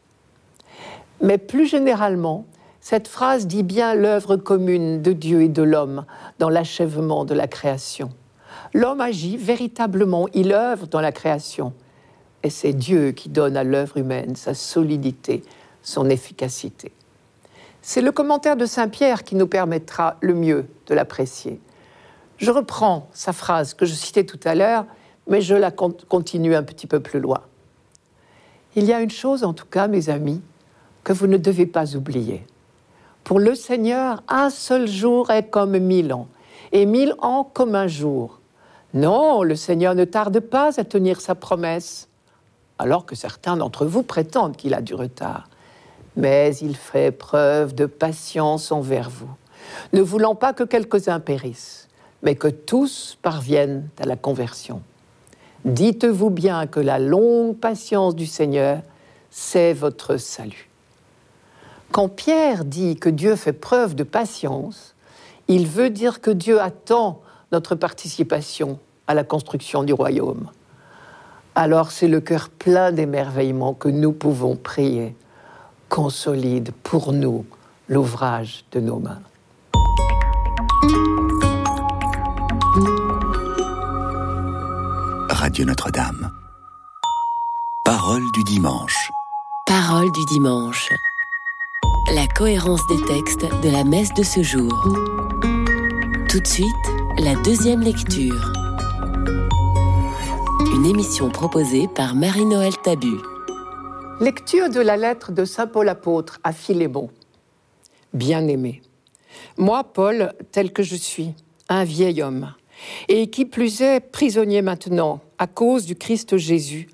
Mais 1.22 1.38
plus 1.38 1.68
généralement, 1.68 2.46
cette 2.82 3.08
phrase 3.08 3.48
dit 3.48 3.64
bien 3.64 3.94
l'œuvre 3.94 4.38
commune 4.38 5.02
de 5.02 5.14
Dieu 5.14 5.42
et 5.42 5.50
de 5.50 5.64
l'homme 5.64 6.06
dans 6.40 6.50
l'achèvement 6.50 7.26
de 7.26 7.34
la 7.34 7.48
création. 7.48 8.10
L'homme 8.78 9.02
agit 9.02 9.38
véritablement, 9.38 10.28
il 10.36 10.54
œuvre 10.54 10.86
dans 10.86 11.02
la 11.02 11.12
création. 11.12 11.74
Et 12.44 12.52
c'est 12.52 12.74
Dieu 12.74 13.10
qui 13.12 13.28
donne 13.28 13.58
à 13.58 13.64
l'œuvre 13.64 13.98
humaine 13.98 14.36
sa 14.36 14.54
solidité, 14.54 15.42
son 15.82 16.12
efficacité. 16.12 16.92
C'est 17.82 18.02
le 18.02 18.12
commentaire 18.12 18.56
de 18.56 18.68
Saint 18.68 18.88
Pierre 18.88 19.24
qui 19.24 19.34
nous 19.34 19.48
permettra 19.48 20.18
le 20.22 20.36
mieux 20.36 20.68
de 20.86 20.94
l'apprécier. 20.94 21.60
Je 22.38 22.52
reprends 22.52 23.10
sa 23.14 23.34
phrase 23.34 23.74
que 23.74 23.88
je 23.88 23.96
citais 23.96 24.26
tout 24.26 24.40
à 24.44 24.54
l'heure, 24.54 24.86
mais 25.28 25.42
je 25.42 25.56
la 25.56 25.72
continue 25.72 26.54
un 26.54 26.62
petit 26.62 26.86
peu 26.86 27.00
plus 27.00 27.20
loin. 27.20 27.42
Il 28.76 28.86
y 28.86 28.94
a 28.94 29.02
une 29.02 29.10
chose, 29.10 29.44
en 29.44 29.54
tout 29.54 29.66
cas, 29.66 29.88
mes 29.88 30.10
amis, 30.10 30.44
que 31.04 31.14
vous 31.14 31.26
ne 31.26 31.38
devez 31.38 31.66
pas 31.66 31.96
oublier. 31.96 32.46
Pour 33.24 33.40
le 33.40 33.56
Seigneur, 33.56 34.22
un 34.28 34.52
seul 34.52 34.88
jour 34.88 35.32
est 35.32 35.50
comme 35.50 35.80
mille 35.80 36.14
ans, 36.14 36.28
et 36.72 36.86
mille 36.86 37.16
ans 37.24 37.44
comme 37.44 37.74
un 37.74 37.88
jour. 37.88 38.37
Non, 38.94 39.44
le 39.44 39.56
Seigneur 39.56 39.96
ne 39.96 40.06
tarde 40.06 40.40
pas 40.40 40.80
à 40.80 40.84
tenir 40.84 41.20
sa 41.20 41.36
promesse, 41.36 42.08
alors 42.80 43.06
que 43.06 43.16
certains 43.16 43.58
d'entre 43.58 43.86
vous 43.86 44.04
prétendent 44.04 44.56
qu'il 44.56 44.74
a 44.74 44.82
du 44.82 44.94
retard. 44.94 45.50
Mais 46.16 46.56
il 46.58 46.76
fait 46.76 47.12
preuve 47.12 47.76
de 47.76 47.86
patience 47.86 48.72
envers 48.72 49.10
vous, 49.10 49.30
ne 49.94 50.02
voulant 50.02 50.36
pas 50.36 50.54
que 50.54 50.64
quelques-uns 50.64 51.20
périssent, 51.20 51.88
mais 52.24 52.36
que 52.36 52.48
tous 52.48 53.18
parviennent 53.22 53.90
à 54.00 54.06
la 54.06 54.16
conversion. 54.16 54.82
Dites-vous 55.66 56.30
bien 56.30 56.66
que 56.66 56.80
la 56.80 56.98
longue 56.98 57.58
patience 57.58 58.16
du 58.16 58.26
Seigneur, 58.26 58.82
c'est 59.30 59.74
votre 59.74 60.18
salut. 60.18 60.70
Quand 61.92 62.10
Pierre 62.10 62.66
dit 62.66 62.96
que 62.96 63.10
Dieu 63.10 63.36
fait 63.36 63.54
preuve 63.54 63.96
de 63.96 64.04
patience, 64.04 64.96
il 65.48 65.68
veut 65.68 65.90
dire 65.90 66.22
que 66.22 66.32
Dieu 66.32 66.62
attend 66.62 67.22
notre 67.52 67.76
participation 67.76 68.80
à 69.08 69.14
la 69.14 69.24
construction 69.24 69.84
du 69.84 69.94
royaume. 69.94 70.50
Alors 71.56 71.92
c'est 71.92 72.08
le 72.08 72.22
cœur 72.22 72.50
plein 72.50 72.92
d'émerveillement 72.92 73.74
que 73.74 73.90
nous 73.90 74.12
pouvons 74.12 74.56
prier. 74.56 75.16
Consolide 75.90 76.72
pour 76.84 77.14
nous 77.14 77.46
l'ouvrage 77.88 78.66
de 78.72 78.80
nos 78.80 79.00
mains. 79.00 79.22
Radio 85.30 85.66
Notre-Dame. 85.66 86.32
Parole 87.86 88.24
du 88.34 88.44
dimanche. 88.44 89.10
Parole 89.66 90.12
du 90.12 90.26
dimanche. 90.26 90.90
La 92.14 92.28
cohérence 92.28 92.86
des 92.88 93.02
textes 93.06 93.46
de 93.64 93.70
la 93.70 93.84
messe 93.84 94.14
de 94.14 94.24
ce 94.24 94.44
jour. 94.44 94.72
Tout 96.30 96.40
de 96.40 96.48
suite, 96.48 96.97
la 97.20 97.34
deuxième 97.36 97.82
lecture. 97.82 98.54
Une 100.76 100.86
émission 100.86 101.30
proposée 101.30 101.88
par 101.88 102.14
Marie-Noël 102.14 102.74
Tabu. 102.84 103.16
Lecture 104.20 104.70
de 104.70 104.80
la 104.80 104.98
lettre 104.98 105.32
de 105.32 105.44
Saint 105.44 105.66
Paul 105.66 105.90
apôtre 105.90 106.40
à 106.44 106.54
Philémon. 106.54 107.10
Bien-aimé, 108.14 108.84
moi, 109.58 109.84
Paul, 109.84 110.34
tel 110.52 110.72
que 110.72 110.84
je 110.84 110.96
suis, 110.96 111.34
un 111.70 111.84
vieil 111.84 112.22
homme, 112.22 112.54
et 113.08 113.32
qui 113.32 113.46
plus 113.46 113.82
est 113.82 114.00
prisonnier 114.00 114.62
maintenant 114.62 115.20
à 115.40 115.48
cause 115.48 115.86
du 115.88 115.96
Christ 115.96 116.38
Jésus, 116.38 116.88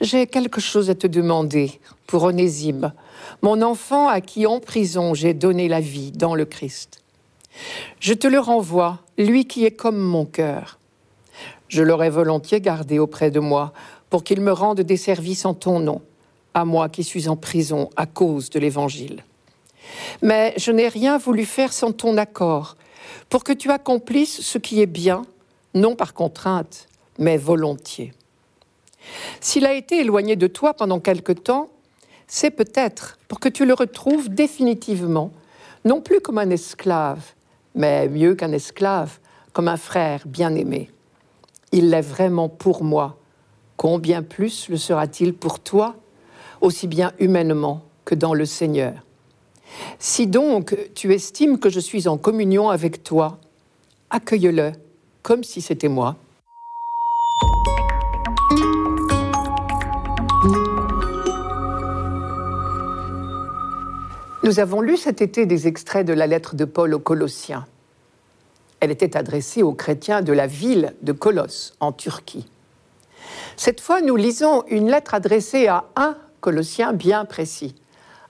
j'ai 0.00 0.26
quelque 0.26 0.60
chose 0.60 0.90
à 0.90 0.96
te 0.96 1.06
demander 1.06 1.80
pour 2.08 2.24
Onésime, 2.24 2.92
mon 3.42 3.62
enfant 3.62 4.08
à 4.08 4.20
qui 4.20 4.46
en 4.46 4.58
prison 4.58 5.14
j'ai 5.14 5.32
donné 5.32 5.68
la 5.68 5.80
vie 5.80 6.10
dans 6.10 6.34
le 6.34 6.44
Christ. 6.44 7.02
Je 8.00 8.14
te 8.14 8.26
le 8.26 8.40
renvoie, 8.40 9.03
lui 9.18 9.46
qui 9.46 9.64
est 9.64 9.72
comme 9.72 9.98
mon 9.98 10.24
cœur. 10.24 10.78
Je 11.68 11.82
l'aurais 11.82 12.10
volontiers 12.10 12.60
gardé 12.60 12.98
auprès 12.98 13.30
de 13.30 13.40
moi 13.40 13.72
pour 14.10 14.24
qu'il 14.24 14.40
me 14.40 14.52
rende 14.52 14.80
des 14.80 14.96
services 14.96 15.44
en 15.44 15.54
ton 15.54 15.80
nom, 15.80 16.02
à 16.54 16.64
moi 16.64 16.88
qui 16.88 17.02
suis 17.02 17.28
en 17.28 17.36
prison 17.36 17.90
à 17.96 18.06
cause 18.06 18.50
de 18.50 18.58
l'Évangile. 18.60 19.24
Mais 20.22 20.54
je 20.56 20.70
n'ai 20.70 20.88
rien 20.88 21.18
voulu 21.18 21.44
faire 21.44 21.72
sans 21.72 21.92
ton 21.92 22.16
accord, 22.16 22.76
pour 23.28 23.44
que 23.44 23.52
tu 23.52 23.70
accomplisses 23.70 24.40
ce 24.40 24.58
qui 24.58 24.80
est 24.80 24.86
bien, 24.86 25.24
non 25.74 25.96
par 25.96 26.14
contrainte, 26.14 26.86
mais 27.18 27.36
volontiers. 27.36 28.12
S'il 29.40 29.66
a 29.66 29.74
été 29.74 30.00
éloigné 30.00 30.36
de 30.36 30.46
toi 30.46 30.74
pendant 30.74 31.00
quelque 31.00 31.32
temps, 31.32 31.68
c'est 32.26 32.50
peut-être 32.50 33.18
pour 33.28 33.40
que 33.40 33.48
tu 33.48 33.66
le 33.66 33.74
retrouves 33.74 34.28
définitivement, 34.28 35.30
non 35.84 36.00
plus 36.00 36.20
comme 36.20 36.38
un 36.38 36.50
esclave, 36.50 37.34
mais 37.74 38.08
mieux 38.08 38.34
qu'un 38.34 38.52
esclave, 38.52 39.18
comme 39.52 39.68
un 39.68 39.76
frère 39.76 40.22
bien-aimé. 40.26 40.90
Il 41.72 41.90
l'est 41.90 42.00
vraiment 42.00 42.48
pour 42.48 42.84
moi. 42.84 43.16
Combien 43.76 44.22
plus 44.22 44.68
le 44.68 44.76
sera-t-il 44.76 45.34
pour 45.34 45.60
toi, 45.60 45.96
aussi 46.60 46.86
bien 46.86 47.12
humainement 47.18 47.82
que 48.04 48.14
dans 48.14 48.34
le 48.34 48.46
Seigneur? 48.46 48.94
Si 49.98 50.26
donc 50.26 50.76
tu 50.94 51.12
estimes 51.12 51.58
que 51.58 51.70
je 51.70 51.80
suis 51.80 52.06
en 52.06 52.16
communion 52.16 52.68
avec 52.68 53.02
toi, 53.02 53.38
accueille-le 54.10 54.72
comme 55.22 55.42
si 55.42 55.60
c'était 55.60 55.88
moi. 55.88 56.16
Nous 64.44 64.60
avons 64.60 64.82
lu 64.82 64.98
cet 64.98 65.22
été 65.22 65.46
des 65.46 65.66
extraits 65.66 66.06
de 66.06 66.12
la 66.12 66.26
lettre 66.26 66.54
de 66.54 66.66
Paul 66.66 66.92
aux 66.92 66.98
Colossiens. 66.98 67.64
Elle 68.78 68.90
était 68.90 69.16
adressée 69.16 69.62
aux 69.62 69.72
chrétiens 69.72 70.20
de 70.20 70.34
la 70.34 70.46
ville 70.46 70.94
de 71.00 71.12
Colosse, 71.12 71.72
en 71.80 71.92
Turquie. 71.92 72.46
Cette 73.56 73.80
fois, 73.80 74.02
nous 74.02 74.16
lisons 74.16 74.62
une 74.68 74.90
lettre 74.90 75.14
adressée 75.14 75.66
à 75.66 75.86
un 75.96 76.18
Colossien 76.42 76.92
bien 76.92 77.24
précis, 77.24 77.74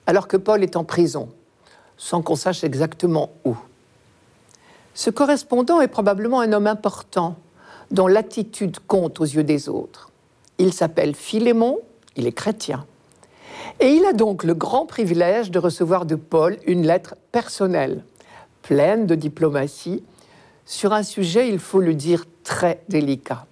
alors 0.07 0.29
que 0.29 0.37
Paul 0.37 0.63
est 0.63 0.77
en 0.77 0.85
prison, 0.85 1.27
sans 1.97 2.21
qu'on 2.21 2.37
sache 2.37 2.63
exactement 2.63 3.31
où. 3.43 3.57
Ce 4.93 5.09
correspondant 5.09 5.81
est 5.81 5.89
probablement 5.89 6.39
un 6.39 6.53
homme 6.53 6.67
important, 6.67 7.35
dont 7.91 8.07
l'attitude 8.07 8.79
compte 8.87 9.19
aux 9.19 9.25
yeux 9.25 9.43
des 9.43 9.67
autres. 9.67 10.11
Il 10.59 10.71
s'appelle 10.71 11.13
Philémon, 11.13 11.79
il 12.15 12.25
est 12.25 12.31
chrétien. 12.31 12.85
Et 13.79 13.89
il 13.89 14.05
a 14.05 14.13
donc 14.13 14.43
le 14.43 14.53
grand 14.53 14.85
privilège 14.85 15.51
de 15.51 15.59
recevoir 15.59 16.05
de 16.05 16.15
Paul 16.15 16.57
une 16.65 16.85
lettre 16.85 17.15
personnelle, 17.31 18.03
pleine 18.61 19.05
de 19.05 19.15
diplomatie, 19.15 20.03
sur 20.65 20.93
un 20.93 21.03
sujet, 21.03 21.49
il 21.49 21.59
faut 21.59 21.79
le 21.79 21.93
dire, 21.93 22.25
très 22.43 22.81
délicat. 22.89 23.45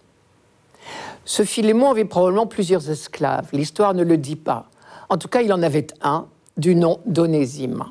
Ce 1.26 1.44
Philémon 1.44 1.92
avait 1.92 2.06
probablement 2.06 2.48
plusieurs 2.48 2.90
esclaves, 2.90 3.50
l'histoire 3.54 3.94
ne 3.94 4.04
le 4.04 4.18
dit 4.18 4.36
pas. 4.36 4.70
En 5.10 5.18
tout 5.18 5.28
cas, 5.28 5.42
il 5.42 5.54
en 5.54 5.62
avait 5.62 5.88
un, 6.02 6.28
du 6.58 6.76
nom 6.76 7.00
d'Onésime. 7.06 7.86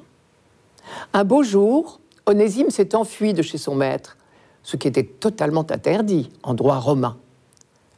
Un 1.12 1.24
beau 1.24 1.42
jour, 1.42 2.00
Onésime 2.26 2.70
s'est 2.70 2.94
enfui 2.94 3.32
de 3.32 3.42
chez 3.42 3.58
son 3.58 3.74
maître, 3.74 4.16
ce 4.62 4.76
qui 4.76 4.88
était 4.88 5.04
totalement 5.04 5.66
interdit 5.70 6.30
en 6.42 6.54
droit 6.54 6.78
romain. 6.78 7.16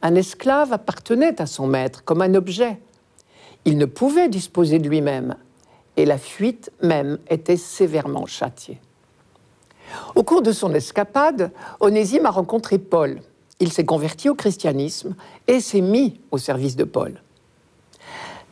Un 0.01 0.15
esclave 0.15 0.73
appartenait 0.73 1.41
à 1.41 1.45
son 1.45 1.67
maître 1.67 2.03
comme 2.03 2.21
un 2.21 2.35
objet, 2.35 2.79
il 3.65 3.77
ne 3.77 3.85
pouvait 3.85 4.29
disposer 4.29 4.79
de 4.79 4.87
lui-même, 4.87 5.35
et 5.97 6.05
la 6.05 6.17
fuite 6.17 6.71
même 6.81 7.17
était 7.29 7.57
sévèrement 7.57 8.25
châtiée. 8.25 8.79
Au 10.13 10.23
cours 10.23 10.41
de 10.41 10.51
son 10.51 10.73
escapade, 10.73 11.51
Onésime 11.79 12.25
a 12.25 12.31
rencontré 12.31 12.77
Paul. 12.77 13.21
Il 13.59 13.71
s'est 13.71 13.85
converti 13.85 14.29
au 14.29 14.35
christianisme 14.35 15.15
et 15.47 15.59
s'est 15.59 15.81
mis 15.81 16.19
au 16.31 16.37
service 16.37 16.75
de 16.75 16.83
Paul. 16.83 17.21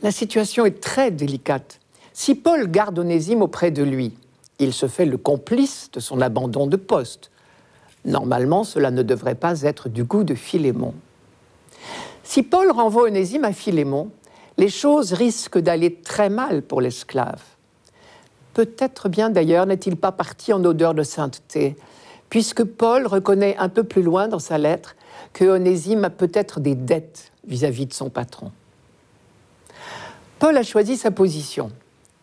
La 0.01 0.11
situation 0.11 0.65
est 0.65 0.81
très 0.81 1.11
délicate. 1.11 1.79
Si 2.13 2.35
Paul 2.35 2.69
garde 2.69 2.99
Onésime 2.99 3.41
auprès 3.41 3.71
de 3.71 3.83
lui, 3.83 4.13
il 4.59 4.73
se 4.73 4.87
fait 4.87 5.05
le 5.05 5.17
complice 5.17 5.89
de 5.91 5.99
son 5.99 6.21
abandon 6.21 6.67
de 6.67 6.77
poste. 6.77 7.31
Normalement, 8.05 8.63
cela 8.63 8.91
ne 8.91 9.03
devrait 9.03 9.35
pas 9.35 9.61
être 9.61 9.89
du 9.89 10.03
goût 10.03 10.23
de 10.23 10.35
Philémon. 10.35 10.93
Si 12.23 12.43
Paul 12.43 12.71
renvoie 12.71 13.03
Onésime 13.03 13.43
à 13.45 13.53
Philémon, 13.53 14.09
les 14.57 14.69
choses 14.69 15.13
risquent 15.13 15.59
d'aller 15.59 15.95
très 15.95 16.29
mal 16.29 16.61
pour 16.61 16.81
l'esclave. 16.81 17.41
Peut-être 18.53 19.09
bien 19.09 19.29
d'ailleurs 19.29 19.65
n'est-il 19.65 19.95
pas 19.95 20.11
parti 20.11 20.53
en 20.53 20.63
odeur 20.63 20.93
de 20.93 21.03
sainteté, 21.03 21.75
puisque 22.29 22.63
Paul 22.63 23.07
reconnaît 23.07 23.57
un 23.57 23.69
peu 23.69 23.83
plus 23.83 24.03
loin 24.03 24.27
dans 24.27 24.39
sa 24.39 24.57
lettre 24.57 24.95
que 25.33 25.45
Onésime 25.45 26.05
a 26.05 26.09
peut-être 26.09 26.59
des 26.59 26.75
dettes 26.75 27.31
vis-à-vis 27.47 27.87
de 27.87 27.93
son 27.93 28.09
patron. 28.09 28.51
Paul 30.39 30.57
a 30.57 30.63
choisi 30.63 30.97
sa 30.97 31.09
position. 31.09 31.71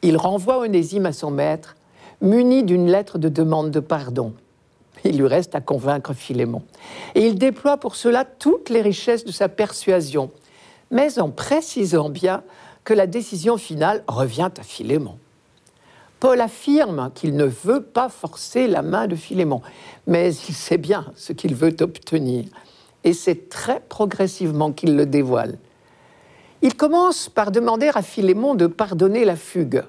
Il 0.02 0.16
renvoie 0.16 0.58
Onésime 0.58 1.06
à 1.06 1.12
son 1.12 1.30
maître, 1.30 1.76
muni 2.20 2.62
d'une 2.62 2.90
lettre 2.90 3.18
de 3.18 3.28
demande 3.28 3.70
de 3.70 3.80
pardon. 3.80 4.34
Il 5.04 5.18
lui 5.18 5.26
reste 5.26 5.54
à 5.54 5.60
convaincre 5.60 6.12
Philémon. 6.12 6.62
Et 7.14 7.26
il 7.26 7.38
déploie 7.38 7.78
pour 7.78 7.96
cela 7.96 8.24
toutes 8.24 8.68
les 8.68 8.82
richesses 8.82 9.24
de 9.24 9.32
sa 9.32 9.48
persuasion, 9.48 10.30
mais 10.90 11.18
en 11.18 11.30
précisant 11.30 12.08
bien 12.08 12.42
que 12.84 12.94
la 12.94 13.06
décision 13.06 13.56
finale 13.56 14.02
revient 14.08 14.50
à 14.58 14.62
Philémon. 14.62 15.18
Paul 16.18 16.40
affirme 16.40 17.10
qu'il 17.14 17.34
ne 17.34 17.44
veut 17.44 17.82
pas 17.82 18.08
forcer 18.08 18.66
la 18.66 18.82
main 18.82 19.06
de 19.06 19.16
Philémon, 19.16 19.62
mais 20.06 20.34
il 20.34 20.54
sait 20.54 20.78
bien 20.78 21.06
ce 21.16 21.32
qu'il 21.32 21.54
veut 21.54 21.74
obtenir, 21.80 22.44
et 23.04 23.14
c'est 23.14 23.48
très 23.48 23.80
progressivement 23.80 24.72
qu'il 24.72 24.96
le 24.96 25.06
dévoile. 25.06 25.56
Il 26.62 26.76
commence 26.76 27.30
par 27.30 27.50
demander 27.50 27.90
à 27.94 28.02
Philémon 28.02 28.54
de 28.54 28.66
pardonner 28.66 29.24
la 29.24 29.36
fugue. 29.36 29.82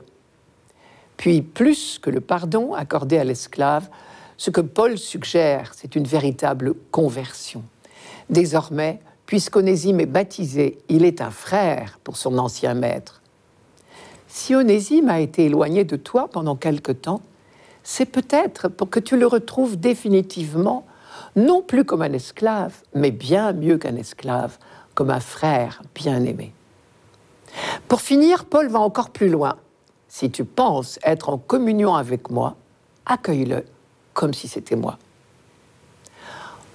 Puis, 1.17 1.41
plus 1.41 1.99
que 2.01 2.09
le 2.09 2.21
pardon 2.21 2.73
accordé 2.73 3.17
à 3.17 3.25
l'esclave, 3.25 3.89
ce 4.37 4.49
que 4.49 4.61
Paul 4.61 4.97
suggère, 4.97 5.73
c'est 5.75 5.95
une 5.95 6.05
véritable 6.05 6.73
conversion. 6.89 7.63
Désormais, 8.29 9.01
Puisqu'Onésime 9.31 10.01
est 10.01 10.07
baptisé, 10.07 10.77
il 10.89 11.05
est 11.05 11.21
un 11.21 11.31
frère 11.31 11.99
pour 12.03 12.17
son 12.17 12.37
ancien 12.37 12.73
maître. 12.73 13.21
Si 14.27 14.53
Onésime 14.53 15.07
a 15.07 15.21
été 15.21 15.45
éloigné 15.45 15.85
de 15.85 15.95
toi 15.95 16.27
pendant 16.27 16.57
quelque 16.57 16.91
temps, 16.91 17.21
c'est 17.81 18.07
peut-être 18.07 18.67
pour 18.67 18.89
que 18.89 18.99
tu 18.99 19.15
le 19.15 19.25
retrouves 19.25 19.79
définitivement, 19.79 20.85
non 21.37 21.61
plus 21.61 21.85
comme 21.85 22.01
un 22.01 22.11
esclave, 22.11 22.75
mais 22.93 23.11
bien 23.11 23.53
mieux 23.53 23.77
qu'un 23.77 23.95
esclave, 23.95 24.57
comme 24.95 25.11
un 25.11 25.21
frère 25.21 25.81
bien-aimé. 25.95 26.51
Pour 27.87 28.01
finir, 28.01 28.43
Paul 28.43 28.67
va 28.67 28.81
encore 28.81 29.11
plus 29.11 29.29
loin. 29.29 29.55
Si 30.09 30.29
tu 30.29 30.43
penses 30.43 30.99
être 31.05 31.29
en 31.29 31.37
communion 31.37 31.95
avec 31.95 32.31
moi, 32.31 32.57
accueille-le 33.05 33.63
comme 34.13 34.33
si 34.33 34.49
c'était 34.49 34.75
moi. 34.75 34.97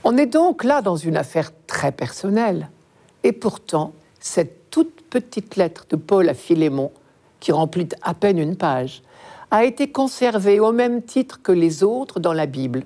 On 0.08 0.16
est 0.16 0.26
donc 0.26 0.62
là 0.62 0.82
dans 0.82 0.94
une 0.94 1.16
affaire 1.16 1.50
très 1.66 1.90
personnelle. 1.90 2.70
Et 3.24 3.32
pourtant, 3.32 3.92
cette 4.20 4.70
toute 4.70 5.00
petite 5.10 5.56
lettre 5.56 5.84
de 5.90 5.96
Paul 5.96 6.28
à 6.28 6.34
Philémon, 6.34 6.92
qui 7.40 7.50
remplit 7.50 7.88
à 8.02 8.14
peine 8.14 8.38
une 8.38 8.54
page, 8.54 9.02
a 9.50 9.64
été 9.64 9.90
conservée 9.90 10.60
au 10.60 10.70
même 10.70 11.02
titre 11.02 11.42
que 11.42 11.50
les 11.50 11.82
autres 11.82 12.20
dans 12.20 12.32
la 12.32 12.46
Bible, 12.46 12.84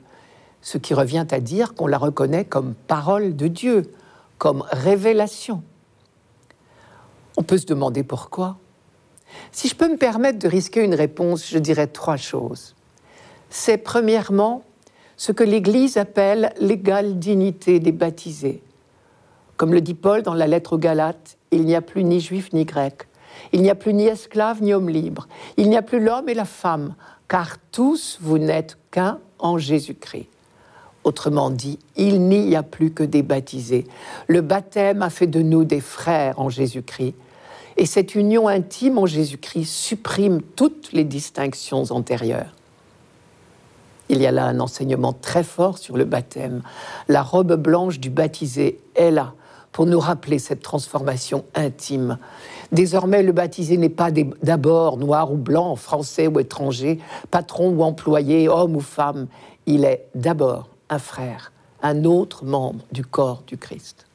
ce 0.62 0.78
qui 0.78 0.94
revient 0.94 1.26
à 1.30 1.40
dire 1.40 1.74
qu'on 1.74 1.88
la 1.88 1.98
reconnaît 1.98 2.46
comme 2.46 2.72
parole 2.86 3.36
de 3.36 3.48
Dieu, 3.48 3.92
comme 4.38 4.64
révélation. 4.70 5.62
On 7.36 7.42
peut 7.42 7.58
se 7.58 7.66
demander 7.66 8.02
pourquoi. 8.02 8.56
Si 9.52 9.68
je 9.68 9.76
peux 9.76 9.92
me 9.92 9.98
permettre 9.98 10.38
de 10.38 10.48
risquer 10.48 10.82
une 10.82 10.94
réponse, 10.94 11.46
je 11.46 11.58
dirais 11.58 11.86
trois 11.86 12.16
choses. 12.16 12.74
C'est 13.50 13.76
premièrement 13.76 14.64
ce 15.20 15.32
que 15.32 15.44
l'Église 15.44 15.98
appelle 15.98 16.54
l'égale 16.58 17.18
dignité 17.18 17.78
des 17.78 17.92
baptisés. 17.92 18.62
Comme 19.58 19.74
le 19.74 19.82
dit 19.82 19.92
Paul 19.92 20.22
dans 20.22 20.32
la 20.32 20.46
lettre 20.46 20.76
aux 20.76 20.78
Galates, 20.78 21.36
il 21.50 21.66
n'y 21.66 21.74
a 21.74 21.82
plus 21.82 22.04
ni 22.04 22.20
juif 22.20 22.54
ni 22.54 22.64
grec, 22.64 23.06
il 23.52 23.60
n'y 23.60 23.68
a 23.68 23.74
plus 23.74 23.92
ni 23.92 24.06
esclave 24.06 24.62
ni 24.62 24.72
homme 24.72 24.88
libre, 24.88 25.28
il 25.58 25.68
n'y 25.68 25.76
a 25.76 25.82
plus 25.82 26.00
l'homme 26.00 26.30
et 26.30 26.34
la 26.34 26.46
femme, 26.46 26.94
car 27.28 27.58
tous 27.70 28.16
vous 28.22 28.38
n'êtes 28.38 28.78
qu'un 28.90 29.18
en 29.38 29.58
Jésus-Christ. 29.58 30.28
Autrement 31.04 31.50
dit, 31.50 31.78
il 31.96 32.22
n'y 32.22 32.56
a 32.56 32.62
plus 32.62 32.90
que 32.90 33.02
des 33.02 33.22
baptisés. 33.22 33.86
Le 34.26 34.40
baptême 34.40 35.02
a 35.02 35.10
fait 35.10 35.26
de 35.26 35.42
nous 35.42 35.64
des 35.64 35.80
frères 35.80 36.40
en 36.40 36.48
Jésus-Christ. 36.48 37.14
Et 37.76 37.84
cette 37.84 38.14
union 38.14 38.48
intime 38.48 38.96
en 38.96 39.04
Jésus-Christ 39.04 39.70
supprime 39.70 40.40
toutes 40.40 40.94
les 40.94 41.04
distinctions 41.04 41.84
antérieures. 41.90 42.54
Il 44.12 44.20
y 44.20 44.26
a 44.26 44.32
là 44.32 44.46
un 44.46 44.58
enseignement 44.58 45.12
très 45.12 45.44
fort 45.44 45.78
sur 45.78 45.96
le 45.96 46.04
baptême. 46.04 46.62
La 47.06 47.22
robe 47.22 47.54
blanche 47.54 48.00
du 48.00 48.10
baptisé 48.10 48.80
est 48.96 49.12
là 49.12 49.34
pour 49.70 49.86
nous 49.86 50.00
rappeler 50.00 50.40
cette 50.40 50.62
transformation 50.62 51.44
intime. 51.54 52.18
Désormais, 52.72 53.22
le 53.22 53.30
baptisé 53.30 53.76
n'est 53.76 53.88
pas 53.88 54.10
d'abord 54.10 54.96
noir 54.96 55.32
ou 55.32 55.36
blanc, 55.36 55.76
français 55.76 56.26
ou 56.26 56.40
étranger, 56.40 56.98
patron 57.30 57.70
ou 57.70 57.84
employé, 57.84 58.48
homme 58.48 58.74
ou 58.74 58.80
femme. 58.80 59.28
Il 59.66 59.84
est 59.84 60.06
d'abord 60.16 60.70
un 60.88 60.98
frère, 60.98 61.52
un 61.80 62.04
autre 62.04 62.44
membre 62.44 62.84
du 62.90 63.04
corps 63.04 63.44
du 63.46 63.58
Christ. 63.58 64.06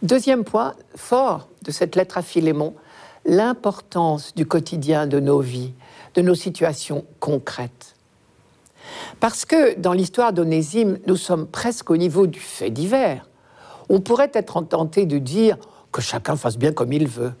Deuxième 0.00 0.42
point 0.42 0.72
fort 0.96 1.48
de 1.66 1.70
cette 1.70 1.96
lettre 1.96 2.16
à 2.16 2.22
Philémon, 2.22 2.72
l'importance 3.26 4.34
du 4.34 4.46
quotidien 4.46 5.06
de 5.06 5.20
nos 5.20 5.40
vies, 5.40 5.74
de 6.14 6.22
nos 6.22 6.34
situations 6.34 7.04
concrètes. 7.20 7.91
Parce 9.20 9.44
que 9.44 9.78
dans 9.78 9.92
l'histoire 9.92 10.32
d'Onésime, 10.32 10.98
nous 11.06 11.16
sommes 11.16 11.46
presque 11.46 11.90
au 11.90 11.96
niveau 11.96 12.26
du 12.26 12.40
fait 12.40 12.70
divers. 12.70 13.28
On 13.88 14.00
pourrait 14.00 14.30
être 14.34 14.60
tenté 14.62 15.06
de 15.06 15.18
dire 15.18 15.56
que 15.92 16.00
chacun 16.00 16.36
fasse 16.36 16.56
bien 16.56 16.72
comme 16.72 16.92
il 16.92 17.06
veut. 17.06 17.32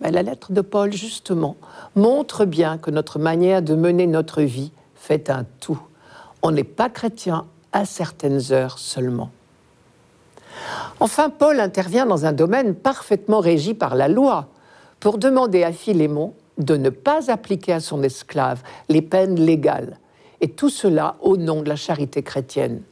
Mais 0.00 0.10
la 0.10 0.22
lettre 0.22 0.52
de 0.52 0.60
Paul, 0.60 0.92
justement, 0.92 1.56
montre 1.94 2.44
bien 2.44 2.76
que 2.76 2.90
notre 2.90 3.18
manière 3.18 3.62
de 3.62 3.74
mener 3.74 4.06
notre 4.06 4.42
vie 4.42 4.72
fait 4.96 5.30
un 5.30 5.44
tout. 5.60 5.80
On 6.42 6.50
n'est 6.50 6.64
pas 6.64 6.90
chrétien 6.90 7.46
à 7.72 7.84
certaines 7.84 8.52
heures 8.52 8.78
seulement. 8.78 9.30
Enfin, 11.00 11.30
Paul 11.30 11.60
intervient 11.60 12.06
dans 12.06 12.26
un 12.26 12.32
domaine 12.32 12.74
parfaitement 12.74 13.40
régi 13.40 13.74
par 13.74 13.94
la 13.94 14.08
loi 14.08 14.48
pour 15.00 15.18
demander 15.18 15.64
à 15.64 15.72
Philémon 15.72 16.34
de 16.58 16.76
ne 16.76 16.90
pas 16.90 17.30
appliquer 17.30 17.72
à 17.72 17.80
son 17.80 18.02
esclave 18.02 18.62
les 18.88 19.02
peines 19.02 19.36
légales, 19.36 19.98
et 20.42 20.48
tout 20.48 20.68
cela 20.68 21.16
au 21.22 21.38
nom 21.38 21.62
de 21.62 21.68
la 21.68 21.76
charité 21.76 22.22
chrétienne. 22.22 22.82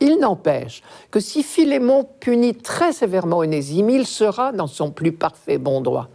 Il 0.00 0.18
n'empêche 0.18 0.82
que 1.10 1.20
si 1.20 1.42
Philémon 1.42 2.06
punit 2.20 2.56
très 2.56 2.92
sévèrement 2.92 3.38
Onésime, 3.38 3.88
il 3.88 4.06
sera 4.06 4.52
dans 4.52 4.66
son 4.66 4.90
plus 4.90 5.12
parfait 5.12 5.56
bon 5.56 5.80
droit. 5.80 6.08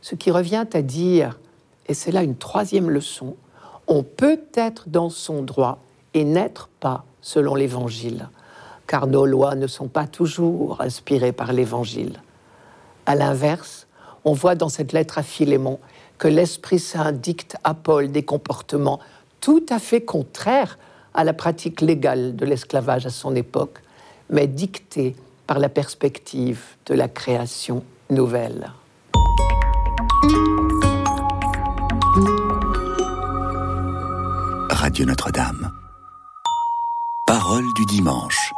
Ce 0.00 0.14
qui 0.14 0.30
revient 0.30 0.64
à 0.72 0.80
dire, 0.80 1.38
et 1.86 1.92
c'est 1.92 2.12
là 2.12 2.22
une 2.22 2.36
troisième 2.36 2.88
leçon, 2.88 3.36
on 3.88 4.04
peut 4.04 4.40
être 4.54 4.88
dans 4.88 5.10
son 5.10 5.42
droit 5.42 5.78
et 6.14 6.24
n'être 6.24 6.68
pas 6.78 7.04
selon 7.20 7.56
l'Évangile, 7.56 8.30
car 8.86 9.08
nos 9.08 9.26
lois 9.26 9.56
ne 9.56 9.66
sont 9.66 9.88
pas 9.88 10.06
toujours 10.06 10.80
inspirées 10.80 11.32
par 11.32 11.52
l'Évangile. 11.52 12.22
À 13.06 13.16
l'inverse, 13.16 13.88
on 14.24 14.32
voit 14.32 14.54
dans 14.54 14.68
cette 14.68 14.92
lettre 14.92 15.18
à 15.18 15.22
Philémon 15.24 15.80
que 16.18 16.28
l'Esprit 16.28 16.78
Saint 16.78 17.12
dicte 17.12 17.56
à 17.64 17.74
Paul 17.74 18.12
des 18.12 18.22
comportements 18.22 19.00
tout 19.40 19.64
à 19.68 19.78
fait 19.78 20.02
contraires 20.02 20.78
à 21.14 21.24
la 21.24 21.32
pratique 21.32 21.80
légale 21.80 22.36
de 22.36 22.44
l'esclavage 22.44 23.06
à 23.06 23.10
son 23.10 23.34
époque, 23.34 23.78
mais 24.28 24.46
dictés 24.46 25.16
par 25.46 25.58
la 25.58 25.68
perspective 25.68 26.60
de 26.86 26.94
la 26.94 27.08
création 27.08 27.82
nouvelle. 28.10 28.70
Radio 34.70 35.04
Notre-Dame. 35.04 35.72
Parole 37.26 37.64
du 37.76 37.84
dimanche. 37.86 38.52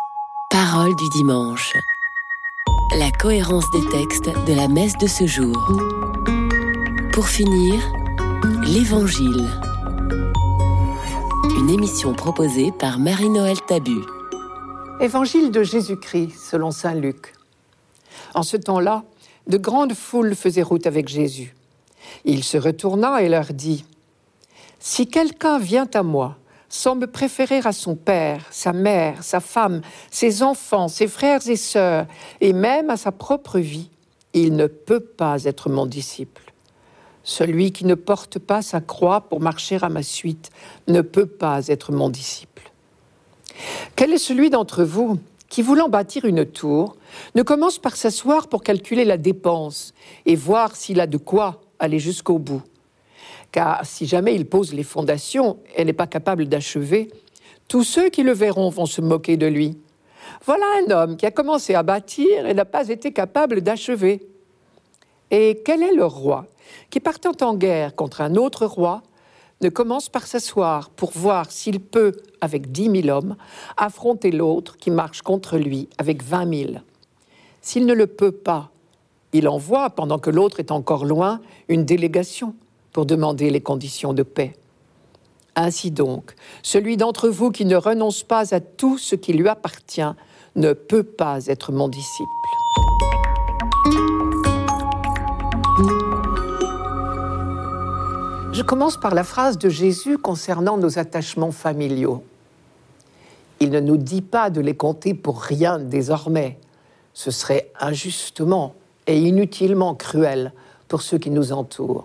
Parole 0.51 0.95
du 0.97 1.09
dimanche. 1.11 1.73
La 2.97 3.11
cohérence 3.11 3.71
des 3.71 3.85
textes 3.91 4.31
de 4.47 4.55
la 4.55 4.69
messe 4.69 4.97
de 4.99 5.07
ce 5.07 5.27
jour. 5.27 5.57
Pour 7.13 7.27
finir, 7.27 7.81
l'Évangile. 8.63 9.49
Une 11.57 11.69
émission 11.69 12.15
proposée 12.15 12.73
par 12.73 12.99
Marie-Noël 12.99 13.61
Tabu. 13.67 13.99
Évangile 15.01 15.51
de 15.51 15.63
Jésus-Christ 15.63 16.33
selon 16.39 16.71
Saint 16.71 16.95
Luc. 16.95 17.35
En 18.35 18.43
ce 18.43 18.57
temps-là, 18.57 19.05
de 19.47 19.59
grandes 19.59 19.93
foules 19.93 20.35
faisaient 20.35 20.63
route 20.63 20.87
avec 20.87 21.09
Jésus. 21.09 21.55
Il 22.25 22.43
se 22.43 22.57
retourna 22.57 23.23
et 23.23 23.29
leur 23.29 23.53
dit 23.53 23.85
Si 24.81 25.07
quelqu'un 25.07 25.59
vient 25.59 25.89
à 25.93 26.03
moi 26.03 26.37
sans 26.71 26.95
me 26.95 27.07
préférer 27.07 27.61
à 27.65 27.73
son 27.73 27.97
père, 27.97 28.47
sa 28.51 28.73
mère, 28.73 29.23
sa 29.23 29.41
femme, 29.41 29.83
ses 30.11 30.43
enfants, 30.43 30.89
ses 30.89 31.07
frères 31.07 31.47
et 31.47 31.57
sœurs, 31.57 32.07
et 32.41 32.55
même 32.55 32.89
à 32.89 32.97
sa 32.97 33.13
propre 33.13 33.59
vie, 33.59 33.91
il 34.33 34.57
ne 34.57 34.67
peut 34.67 35.01
pas 35.01 35.45
être 35.45 35.69
mon 35.69 35.85
disciple. 35.85 36.42
Celui 37.25 37.73
qui 37.73 37.85
ne 37.85 37.95
porte 37.95 38.39
pas 38.39 38.63
sa 38.63 38.81
croix 38.81 39.23
pour 39.23 39.41
marcher 39.41 39.79
à 39.81 39.89
ma 39.89 40.03
suite 40.03 40.51
ne 40.89 41.01
peut 41.01 41.27
pas 41.27 41.69
être 41.69 41.93
mon 41.93 42.09
disciple. 42.09 42.73
Quel 43.97 44.13
est 44.13 44.19
celui 44.19 44.51
d'entre 44.51 44.83
vous 44.83 45.19
qui, 45.49 45.63
voulant 45.63 45.89
bâtir 45.89 46.25
une 46.25 46.47
tour, 46.47 46.97
ne 47.35 47.43
commence 47.43 47.79
par 47.79 47.97
s'asseoir 47.97 48.49
pour 48.49 48.63
calculer 48.63 49.05
la 49.05 49.19
dépense 49.19 49.93
et 50.27 50.35
voir 50.35 50.75
s'il 50.75 51.01
a 51.01 51.07
de 51.07 51.19
quoi 51.19 51.61
aller 51.79 51.99
jusqu'au 51.99 52.39
bout? 52.39 52.63
Car 53.53 53.85
si 53.85 54.07
jamais 54.07 54.35
il 54.35 54.47
pose 54.47 54.73
les 54.73 54.83
fondations 54.83 55.59
et 55.77 55.85
n'est 55.85 55.93
pas 55.93 56.07
capable 56.07 56.47
d'achever, 56.47 57.11
tous 57.69 57.85
ceux 57.85 58.09
qui 58.09 58.23
le 58.23 58.33
verront 58.33 58.71
vont 58.71 58.87
se 58.87 59.01
moquer 59.01 59.37
de 59.37 59.47
lui. 59.47 59.79
Voilà 60.45 60.65
un 60.83 60.91
homme 60.91 61.17
qui 61.17 61.27
a 61.27 61.31
commencé 61.31 61.75
à 61.75 61.83
bâtir 61.83 62.47
et 62.47 62.55
n'a 62.55 62.65
pas 62.65 62.89
été 62.89 63.13
capable 63.13 63.61
d'achever. 63.61 64.27
Et 65.33 65.63
quel 65.65 65.83
est 65.83 65.95
le 65.95 66.05
roi 66.05 66.47
qui, 66.91 67.01
partant 67.01 67.33
en 67.41 67.55
guerre 67.55 67.97
contre 67.97 68.21
un 68.21 68.37
autre 68.37 68.67
roi, 68.67 69.03
ne 69.63 69.71
commence 69.71 70.09
par 70.09 70.27
s'asseoir 70.27 70.91
pour 70.91 71.13
voir 71.13 71.51
s'il 71.51 71.81
peut, 71.81 72.13
avec 72.41 72.71
dix 72.71 72.89
mille 72.89 73.11
hommes, 73.11 73.37
affronter 73.77 74.31
l'autre 74.31 74.77
qui 74.77 74.91
marche 74.91 75.23
contre 75.23 75.57
lui 75.57 75.89
avec 75.99 76.23
vingt 76.23 76.45
mille? 76.45 76.83
S'il 77.63 77.87
ne 77.87 77.95
le 77.95 78.07
peut 78.07 78.33
pas, 78.33 78.71
il 79.33 79.49
envoie, 79.49 79.89
pendant 79.91 80.19
que 80.19 80.31
l'autre 80.31 80.61
est 80.61 80.71
encore 80.71 81.07
loin, 81.07 81.41
une 81.69 81.85
délégation 81.85 82.55
pour 82.93 83.07
demander 83.07 83.49
les 83.49 83.63
conditions 83.63 84.13
de 84.13 84.23
paix. 84.23 84.55
Ainsi 85.57 85.91
donc, 85.91 86.35
celui 86.63 86.97
d'entre 86.97 87.29
vous 87.29 87.51
qui 87.51 87.65
ne 87.65 87.77
renonce 87.77 88.23
pas 88.23 88.55
à 88.55 88.61
tout 88.61 88.99
ce 88.99 89.15
qui 89.15 89.33
lui 89.33 89.49
appartient 89.49 90.03
ne 90.57 90.73
peut 90.75 91.05
pas 91.05 91.47
être 91.47 91.73
mon 91.73 91.89
disciple. 91.89 92.29
Je 98.53 98.61
commence 98.61 98.99
par 98.99 99.15
la 99.15 99.25
phrase 99.25 99.57
de 99.57 99.71
Jésus 99.71 100.19
concernant 100.19 100.77
nos 100.77 100.99
attachements 100.99 101.53
familiaux. 101.53 102.23
Il 103.61 103.71
ne 103.71 103.81
nous 103.81 103.97
dit 103.97 104.21
pas 104.21 104.51
de 104.51 104.61
les 104.61 104.77
compter 104.77 105.15
pour 105.15 105.41
rien 105.41 105.79
désormais. 105.79 106.59
Ce 107.15 107.31
serait 107.31 107.73
injustement 107.81 108.75
et 109.07 109.19
inutilement 109.19 109.95
cruel 109.95 110.53
pour 110.87 111.01
ceux 111.01 111.17
qui 111.17 111.31
nous 111.31 111.53
entourent. 111.53 112.05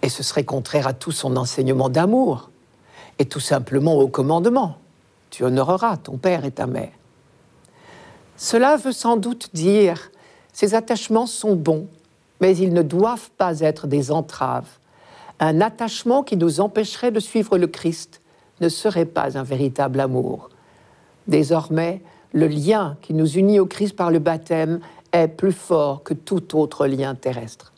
Et 0.00 0.08
ce 0.08 0.22
serait 0.22 0.44
contraire 0.44 0.86
à 0.86 0.94
tout 0.94 1.12
son 1.12 1.36
enseignement 1.36 1.90
d'amour 1.90 2.48
et 3.18 3.26
tout 3.26 3.40
simplement 3.40 3.96
au 3.98 4.08
commandement. 4.08 4.78
Tu 5.28 5.44
honoreras 5.44 5.98
ton 5.98 6.16
père 6.16 6.46
et 6.46 6.50
ta 6.50 6.66
mère. 6.66 6.92
Cela 8.38 8.78
veut 8.78 8.92
sans 8.92 9.18
doute 9.18 9.50
dire 9.52 10.10
ces 10.54 10.74
attachements 10.74 11.26
sont 11.26 11.56
bons, 11.56 11.88
mais 12.40 12.56
ils 12.56 12.72
ne 12.72 12.82
doivent 12.82 13.30
pas 13.36 13.60
être 13.60 13.86
des 13.86 14.10
entraves. 14.10 14.79
Un 15.42 15.62
attachement 15.62 16.22
qui 16.22 16.36
nous 16.36 16.60
empêcherait 16.60 17.10
de 17.10 17.18
suivre 17.18 17.56
le 17.56 17.66
Christ 17.66 18.20
ne 18.60 18.68
serait 18.68 19.06
pas 19.06 19.38
un 19.38 19.42
véritable 19.42 19.98
amour. 20.00 20.50
Désormais, 21.28 22.02
le 22.34 22.46
lien 22.46 22.98
qui 23.00 23.14
nous 23.14 23.26
unit 23.26 23.58
au 23.58 23.64
Christ 23.64 23.96
par 23.96 24.10
le 24.10 24.18
baptême 24.18 24.80
est 25.12 25.28
plus 25.28 25.52
fort 25.52 26.02
que 26.02 26.12
tout 26.12 26.58
autre 26.58 26.86
lien 26.86 27.14
terrestre. 27.14 27.72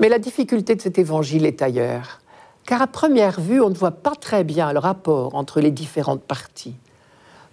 Mais 0.00 0.08
la 0.08 0.18
difficulté 0.18 0.74
de 0.74 0.80
cet 0.82 0.98
évangile 0.98 1.46
est 1.46 1.62
ailleurs, 1.62 2.20
car 2.66 2.82
à 2.82 2.88
première 2.88 3.40
vue, 3.40 3.60
on 3.60 3.70
ne 3.70 3.74
voit 3.74 3.92
pas 3.92 4.16
très 4.16 4.42
bien 4.42 4.72
le 4.72 4.80
rapport 4.80 5.36
entre 5.36 5.60
les 5.60 5.70
différentes 5.70 6.22
parties. 6.22 6.74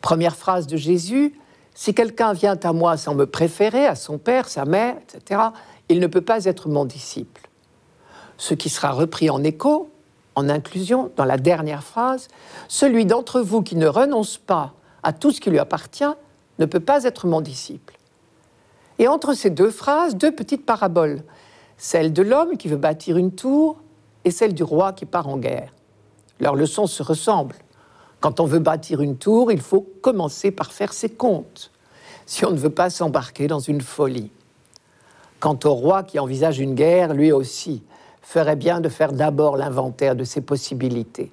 Première 0.02 0.36
phrase 0.36 0.66
de 0.66 0.78
Jésus, 0.78 1.36
si 1.76 1.94
quelqu'un 1.94 2.34
vient 2.34 2.58
à 2.64 2.74
moi 2.74 2.98
sans 2.98 3.14
me 3.14 3.28
préférer, 3.28 3.86
à 3.86 3.94
son 3.94 4.18
père, 4.18 4.50
sa 4.50 4.66
mère, 4.66 4.96
etc., 4.98 5.42
il 5.90 6.00
ne 6.00 6.08
peut 6.08 6.22
pas 6.22 6.46
être 6.46 6.68
mon 6.68 6.86
disciple. 6.86 7.51
Ce 8.42 8.56
qui 8.56 8.70
sera 8.70 8.90
repris 8.90 9.30
en 9.30 9.44
écho, 9.44 9.92
en 10.34 10.50
inclusion, 10.50 11.12
dans 11.16 11.26
la 11.26 11.38
dernière 11.38 11.84
phrase, 11.84 12.28
celui 12.68 13.06
d'entre 13.06 13.40
vous 13.40 13.62
qui 13.62 13.76
ne 13.76 13.86
renonce 13.86 14.40
pas 14.40 14.74
à 15.04 15.14
tout 15.14 15.30
ce 15.30 15.40
qui 15.40 15.52
lui 15.52 15.60
appartient 15.60 16.16
ne 16.58 16.66
peut 16.66 16.80
pas 16.80 17.04
être 17.04 17.28
mon 17.28 17.40
disciple. 17.40 18.00
Et 18.98 19.08
entre 19.08 19.36
ces 19.36 19.52
deux 19.52 19.70
phrases, 19.70 20.16
deux 20.16 20.32
petites 20.32 20.66
paraboles 20.66 21.22
celle 21.78 22.14
de 22.14 22.24
l'homme 22.24 22.58
qui 22.58 22.68
veut 22.68 22.78
bâtir 22.78 23.16
une 23.18 23.32
tour 23.32 23.78
et 24.26 24.32
celle 24.32 24.56
du 24.56 24.64
roi 24.64 24.92
qui 24.92 25.06
part 25.06 25.28
en 25.28 25.38
guerre. 25.38 25.72
Leurs 26.40 26.56
leçons 26.56 26.88
se 26.88 27.04
ressemblent. 27.04 27.58
Quand 28.22 28.40
on 28.40 28.46
veut 28.46 28.60
bâtir 28.60 29.02
une 29.02 29.18
tour, 29.18 29.52
il 29.52 29.62
faut 29.62 29.86
commencer 30.02 30.50
par 30.50 30.72
faire 30.72 30.94
ses 30.94 31.10
comptes, 31.10 31.72
si 32.26 32.44
on 32.44 32.52
ne 32.52 32.58
veut 32.58 32.72
pas 32.72 32.90
s'embarquer 32.90 33.46
dans 33.46 33.60
une 33.60 33.82
folie. 33.82 34.32
Quant 35.40 35.60
au 35.64 35.74
roi 35.76 36.02
qui 36.02 36.18
envisage 36.18 36.60
une 36.60 36.74
guerre, 36.74 37.14
lui 37.14 37.32
aussi, 37.32 37.84
ferait 38.22 38.56
bien 38.56 38.82
de 38.82 38.90
faire 38.90 39.14
d'abord 39.14 39.58
l'inventaire 39.58 40.16
de 40.16 40.24
ses 40.24 40.42
possibilités. 40.42 41.32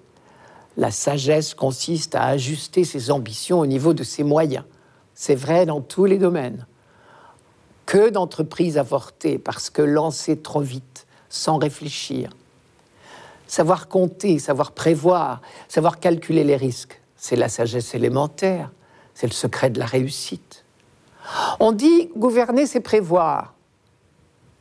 La 0.76 0.90
sagesse 0.90 1.54
consiste 1.54 2.14
à 2.14 2.24
ajuster 2.26 2.84
ses 2.84 3.10
ambitions 3.10 3.60
au 3.60 3.66
niveau 3.66 3.94
de 3.94 4.04
ses 4.04 4.22
moyens. 4.22 4.64
C'est 5.14 5.34
vrai 5.34 5.66
dans 5.66 5.80
tous 5.80 6.04
les 6.04 6.18
domaines. 6.18 6.66
Que 7.84 8.10
d'entreprises 8.10 8.78
avortées 8.78 9.38
parce 9.38 9.70
que 9.70 9.82
lancées 9.82 10.38
trop 10.38 10.60
vite, 10.60 11.06
sans 11.28 11.58
réfléchir. 11.58 12.30
Savoir 13.46 13.88
compter, 13.88 14.38
savoir 14.38 14.72
prévoir, 14.72 15.40
savoir 15.68 15.98
calculer 15.98 16.44
les 16.44 16.56
risques, 16.56 17.00
c'est 17.16 17.36
la 17.36 17.48
sagesse 17.48 17.94
élémentaire, 17.94 18.70
c'est 19.14 19.26
le 19.26 19.32
secret 19.32 19.70
de 19.70 19.78
la 19.78 19.86
réussite. 19.86 20.64
On 21.58 21.72
dit 21.72 22.10
gouverner, 22.16 22.66
c'est 22.66 22.80
prévoir. 22.80 23.54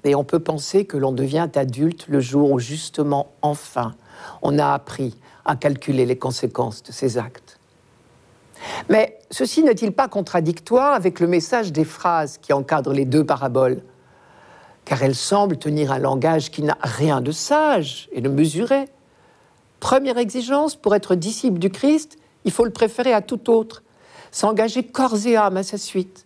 Et 0.08 0.16
on 0.16 0.24
peut 0.24 0.40
penser 0.40 0.86
que 0.86 0.96
l'on 0.96 1.12
devient 1.12 1.50
adulte 1.56 2.06
le 2.08 2.22
jour 2.22 2.52
où 2.54 2.60
justement, 2.60 3.28
enfin, 3.42 3.94
on 4.42 4.58
a 4.58 4.74
appris 4.74 5.18
à 5.44 5.58
calculer 5.58 6.06
les 6.06 6.18
conséquences 6.18 6.82
de 6.82 6.94
ses 6.94 7.18
actes. 7.18 7.60
Mais 8.88 9.20
ceci 9.32 9.64
n'est-il 9.64 9.92
pas 9.92 10.08
contradictoire 10.08 10.94
avec 10.94 11.20
le 11.20 11.28
message 11.28 11.74
des 11.74 11.84
phrases 11.84 12.38
qui 12.38 12.54
encadrent 12.54 12.94
les 12.94 13.04
deux 13.04 13.26
paraboles? 13.26 13.82
Car 14.86 15.04
elles 15.04 15.14
semblent 15.14 15.58
tenir 15.58 15.92
un 15.92 16.00
langage 16.00 16.52
qui 16.52 16.64
n'a 16.64 16.78
rien 16.82 17.20
de 17.20 17.32
sage 17.32 18.08
et 18.14 18.22
de 18.22 18.30
mesuré. 18.30 18.86
Première 19.82 20.18
exigence, 20.18 20.78
pour 20.78 20.96
être 20.96 21.16
disciple 21.16 21.60
du 21.60 21.70
Christ, 21.70 22.18
il 22.46 22.54
faut 22.54 22.64
le 22.64 22.72
préférer 22.72 23.12
à 23.12 23.22
tout 23.22 23.50
autre, 23.50 23.84
s'engager 24.32 24.84
corps 24.84 25.28
et 25.28 25.36
âme 25.36 25.58
à 25.58 25.64
sa 25.64 25.78
suite. 25.78 26.26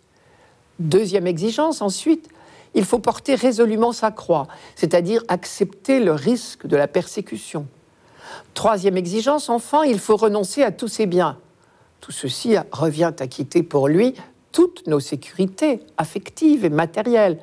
Deuxième 0.77 1.25
exigence, 1.25 1.81
ensuite, 1.81 2.29
il 2.73 2.86
faut 2.86 2.99
porter 2.99 3.36
résolument 3.36 3.91
sa 3.91 4.12
croix, 4.12 4.47
c'est-à-dire 4.75 5.23
accepter 5.27 5.99
le 5.99 6.13
risque 6.13 6.67
de 6.67 6.77
la 6.77 6.88
persécution. 6.88 7.67
Troisième 8.53 8.97
exigence, 8.97 9.49
enfin, 9.49 9.84
il 9.84 9.99
faut 9.99 10.15
renoncer 10.15 10.63
à 10.63 10.71
tous 10.71 10.88
ses 10.88 11.05
biens. 11.05 11.38
Tout 11.99 12.12
ceci 12.12 12.55
revient 12.71 13.13
à 13.19 13.27
quitter 13.27 13.63
pour 13.63 13.88
lui 13.88 14.15
toutes 14.51 14.88
nos 14.88 14.99
sécurités 14.99 15.81
affectives 15.97 16.65
et 16.65 16.69
matérielles. 16.69 17.39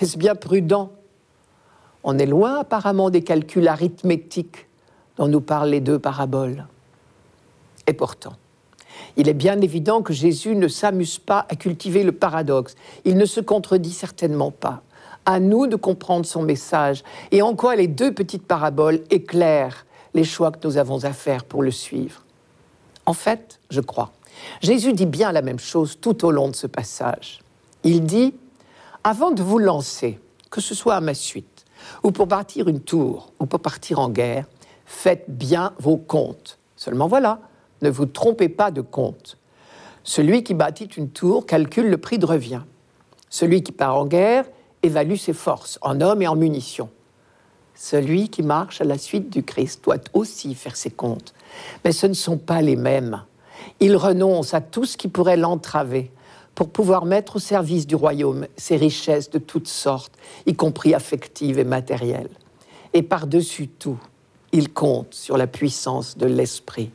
Est-ce 0.00 0.18
bien 0.18 0.34
prudent? 0.34 0.92
On 2.02 2.18
est 2.18 2.26
loin 2.26 2.60
apparemment 2.60 3.10
des 3.10 3.22
calculs 3.22 3.66
arithmétiques 3.66 4.66
dont 5.16 5.28
nous 5.28 5.40
parlent 5.40 5.70
les 5.70 5.80
deux 5.80 5.98
paraboles. 5.98 6.66
Et 7.86 7.92
pourtant, 7.92 8.34
il 9.16 9.28
est 9.28 9.34
bien 9.34 9.60
évident 9.60 10.02
que 10.02 10.12
Jésus 10.12 10.56
ne 10.56 10.68
s'amuse 10.68 11.18
pas 11.18 11.46
à 11.48 11.56
cultiver 11.56 12.02
le 12.02 12.12
paradoxe. 12.12 12.74
Il 13.04 13.16
ne 13.16 13.26
se 13.26 13.40
contredit 13.40 13.92
certainement 13.92 14.50
pas. 14.50 14.82
À 15.26 15.40
nous 15.40 15.66
de 15.66 15.76
comprendre 15.76 16.26
son 16.26 16.42
message 16.42 17.02
et 17.30 17.40
en 17.42 17.54
quoi 17.54 17.76
les 17.76 17.86
deux 17.86 18.12
petites 18.12 18.46
paraboles 18.46 19.00
éclairent 19.10 19.86
les 20.12 20.24
choix 20.24 20.50
que 20.50 20.66
nous 20.66 20.76
avons 20.76 21.04
à 21.04 21.12
faire 21.12 21.44
pour 21.44 21.62
le 21.62 21.70
suivre. 21.70 22.22
En 23.06 23.14
fait, 23.14 23.58
je 23.70 23.80
crois, 23.80 24.12
Jésus 24.60 24.92
dit 24.92 25.06
bien 25.06 25.32
la 25.32 25.42
même 25.42 25.58
chose 25.58 25.98
tout 26.00 26.24
au 26.24 26.30
long 26.30 26.48
de 26.48 26.54
ce 26.54 26.66
passage. 26.66 27.40
Il 27.84 28.04
dit, 28.04 28.34
avant 29.02 29.30
de 29.30 29.42
vous 29.42 29.58
lancer, 29.58 30.18
que 30.50 30.60
ce 30.60 30.74
soit 30.74 30.94
à 30.94 31.00
ma 31.00 31.14
suite, 31.14 31.64
ou 32.02 32.10
pour 32.12 32.28
partir 32.28 32.68
une 32.68 32.80
tour, 32.80 33.32
ou 33.40 33.46
pour 33.46 33.60
partir 33.60 33.98
en 33.98 34.08
guerre, 34.08 34.46
faites 34.86 35.24
bien 35.28 35.72
vos 35.78 35.96
comptes. 35.96 36.58
Seulement 36.76 37.08
voilà, 37.08 37.40
ne 37.82 37.90
vous 37.90 38.06
trompez 38.06 38.48
pas 38.48 38.70
de 38.70 38.80
compte. 38.80 39.38
Celui 40.02 40.44
qui 40.44 40.54
bâtit 40.54 40.84
une 40.84 41.10
tour 41.10 41.46
calcule 41.46 41.88
le 41.88 41.98
prix 41.98 42.18
de 42.18 42.26
revient. 42.26 42.62
Celui 43.30 43.62
qui 43.62 43.72
part 43.72 43.96
en 43.96 44.06
guerre 44.06 44.44
évalue 44.82 45.16
ses 45.16 45.32
forces 45.32 45.78
en 45.82 46.00
hommes 46.00 46.22
et 46.22 46.28
en 46.28 46.36
munitions. 46.36 46.90
Celui 47.74 48.28
qui 48.28 48.42
marche 48.42 48.80
à 48.80 48.84
la 48.84 48.98
suite 48.98 49.30
du 49.30 49.42
Christ 49.42 49.82
doit 49.82 49.98
aussi 50.12 50.54
faire 50.54 50.76
ses 50.76 50.90
comptes. 50.90 51.34
Mais 51.84 51.92
ce 51.92 52.06
ne 52.06 52.12
sont 52.12 52.38
pas 52.38 52.62
les 52.62 52.76
mêmes. 52.76 53.22
Il 53.80 53.96
renonce 53.96 54.54
à 54.54 54.60
tout 54.60 54.84
ce 54.84 54.96
qui 54.96 55.08
pourrait 55.08 55.36
l'entraver 55.36 56.12
pour 56.54 56.68
pouvoir 56.68 57.04
mettre 57.04 57.36
au 57.36 57.40
service 57.40 57.86
du 57.86 57.96
royaume 57.96 58.46
ses 58.56 58.76
richesses 58.76 59.30
de 59.30 59.38
toutes 59.38 59.68
sortes, 59.68 60.12
y 60.46 60.54
compris 60.54 60.94
affectives 60.94 61.58
et 61.58 61.64
matérielles. 61.64 62.30
Et 62.92 63.02
par-dessus 63.02 63.66
tout, 63.66 63.98
il 64.52 64.72
compte 64.72 65.14
sur 65.14 65.36
la 65.36 65.48
puissance 65.48 66.16
de 66.16 66.26
l'esprit. 66.26 66.92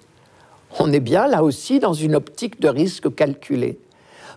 On 0.78 0.92
est 0.92 1.00
bien 1.00 1.28
là 1.28 1.44
aussi 1.44 1.80
dans 1.80 1.94
une 1.94 2.16
optique 2.16 2.60
de 2.60 2.70
risque 2.70 3.14
calculé. 3.16 3.80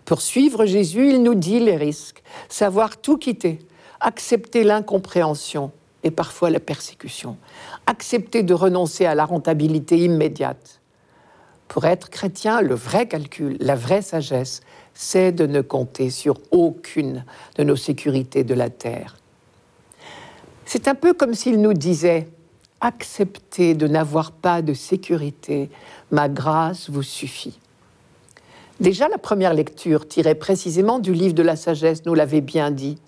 Pour 0.05 0.23
suivre 0.23 0.65
Jésus, 0.65 1.11
il 1.11 1.23
nous 1.23 1.35
dit 1.35 1.61
les 1.61 1.77
risques, 1.77 2.23
savoir 2.49 2.97
tout 2.97 3.19
quitter, 3.19 3.59
accepter 4.01 4.65
l'incompréhension 4.65 5.71
et 6.03 6.11
parfois 6.11 6.51
la 6.51 6.61
persécution, 6.61 7.37
accepter 7.87 8.43
de 8.43 8.55
renoncer 8.55 9.07
à 9.07 9.15
la 9.15 9.25
rentabilité 9.25 9.99
immédiate. 9.99 10.81
Pour 11.69 11.85
être 11.85 12.11
chrétien, 12.11 12.61
le 12.61 12.75
vrai 12.75 13.07
calcul, 13.07 13.57
la 13.61 13.77
vraie 13.77 14.03
sagesse, 14.03 14.61
c'est 14.95 15.33
de 15.33 15.47
ne 15.47 15.61
compter 15.61 16.11
sur 16.11 16.39
aucune 16.51 17.25
de 17.57 17.65
nos 17.65 17.77
sécurités 17.77 18.45
de 18.45 18.55
la 18.55 18.69
terre. 18.69 19.17
C'est 20.67 20.89
un 20.89 20.95
peu 20.95 21.15
comme 21.15 21.35
s'il 21.35 21.61
nous 21.61 21.73
disait, 21.75 22.29
acceptez 22.83 23.75
de 23.75 23.87
n'avoir 23.87 24.33
pas 24.33 24.61
de 24.61 24.75
sécurité, 24.75 25.71
ma 26.11 26.29
grâce 26.29 26.91
vous 26.91 27.05
suffit. 27.05 27.59
Déjà, 28.81 29.09
la 29.09 29.19
première 29.19 29.55
lecture 29.55 30.09
tirait 30.09 30.35
précisément 30.35 30.99
du 30.99 31.15
livre 31.15 31.35
de 31.35 31.43
la 31.43 31.55
sagesse, 31.55 32.05
nous 32.05 32.15
l'avait 32.15 32.41
bien 32.41 32.73
dit. 32.73 32.99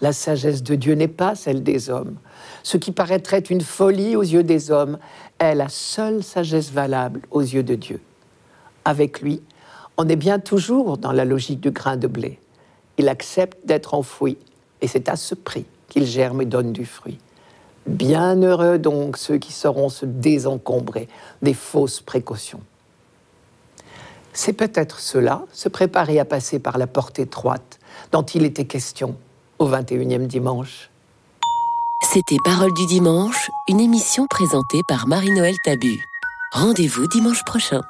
La 0.00 0.14
sagesse 0.14 0.62
de 0.62 0.74
Dieu 0.74 0.94
n'est 0.94 1.08
pas 1.08 1.34
celle 1.34 1.62
des 1.62 1.90
hommes. 1.90 2.16
Ce 2.62 2.78
qui 2.78 2.90
paraîtrait 2.90 3.40
une 3.40 3.60
folie 3.60 4.16
aux 4.16 4.22
yeux 4.22 4.42
des 4.42 4.70
hommes 4.70 4.98
est 5.38 5.54
la 5.54 5.68
seule 5.68 6.22
sagesse 6.22 6.70
valable 6.70 7.20
aux 7.30 7.42
yeux 7.42 7.62
de 7.62 7.74
Dieu. 7.74 8.00
Avec 8.86 9.20
lui, 9.20 9.42
on 9.98 10.08
est 10.08 10.16
bien 10.16 10.38
toujours 10.38 10.96
dans 10.96 11.12
la 11.12 11.26
logique 11.26 11.60
du 11.60 11.70
grain 11.70 11.98
de 11.98 12.06
blé. 12.06 12.40
Il 12.96 13.10
accepte 13.10 13.66
d'être 13.66 13.92
enfoui, 13.92 14.38
et 14.80 14.88
c'est 14.88 15.10
à 15.10 15.16
ce 15.16 15.34
prix 15.34 15.66
qu'il 15.88 16.06
germe 16.06 16.40
et 16.40 16.46
donne 16.46 16.72
du 16.72 16.86
fruit. 16.86 17.18
Bienheureux 17.86 18.78
donc 18.78 19.16
ceux 19.16 19.38
qui 19.38 19.52
sauront 19.52 19.88
se 19.88 20.06
désencombrer 20.06 21.08
des 21.42 21.54
fausses 21.54 22.00
précautions. 22.00 22.60
C'est 24.32 24.52
peut-être 24.52 25.00
cela, 25.00 25.42
se 25.52 25.68
préparer 25.68 26.18
à 26.18 26.24
passer 26.24 26.58
par 26.58 26.78
la 26.78 26.86
porte 26.86 27.18
étroite 27.18 27.78
dont 28.12 28.22
il 28.22 28.44
était 28.44 28.64
question 28.64 29.16
au 29.58 29.68
21e 29.68 30.26
dimanche. 30.26 30.90
C'était 32.12 32.36
Parole 32.44 32.72
du 32.74 32.86
dimanche, 32.86 33.50
une 33.68 33.80
émission 33.80 34.26
présentée 34.26 34.80
par 34.88 35.06
Marie-Noël 35.06 35.54
Tabu. 35.64 35.98
Rendez-vous 36.52 37.06
dimanche 37.08 37.44
prochain. 37.44 37.80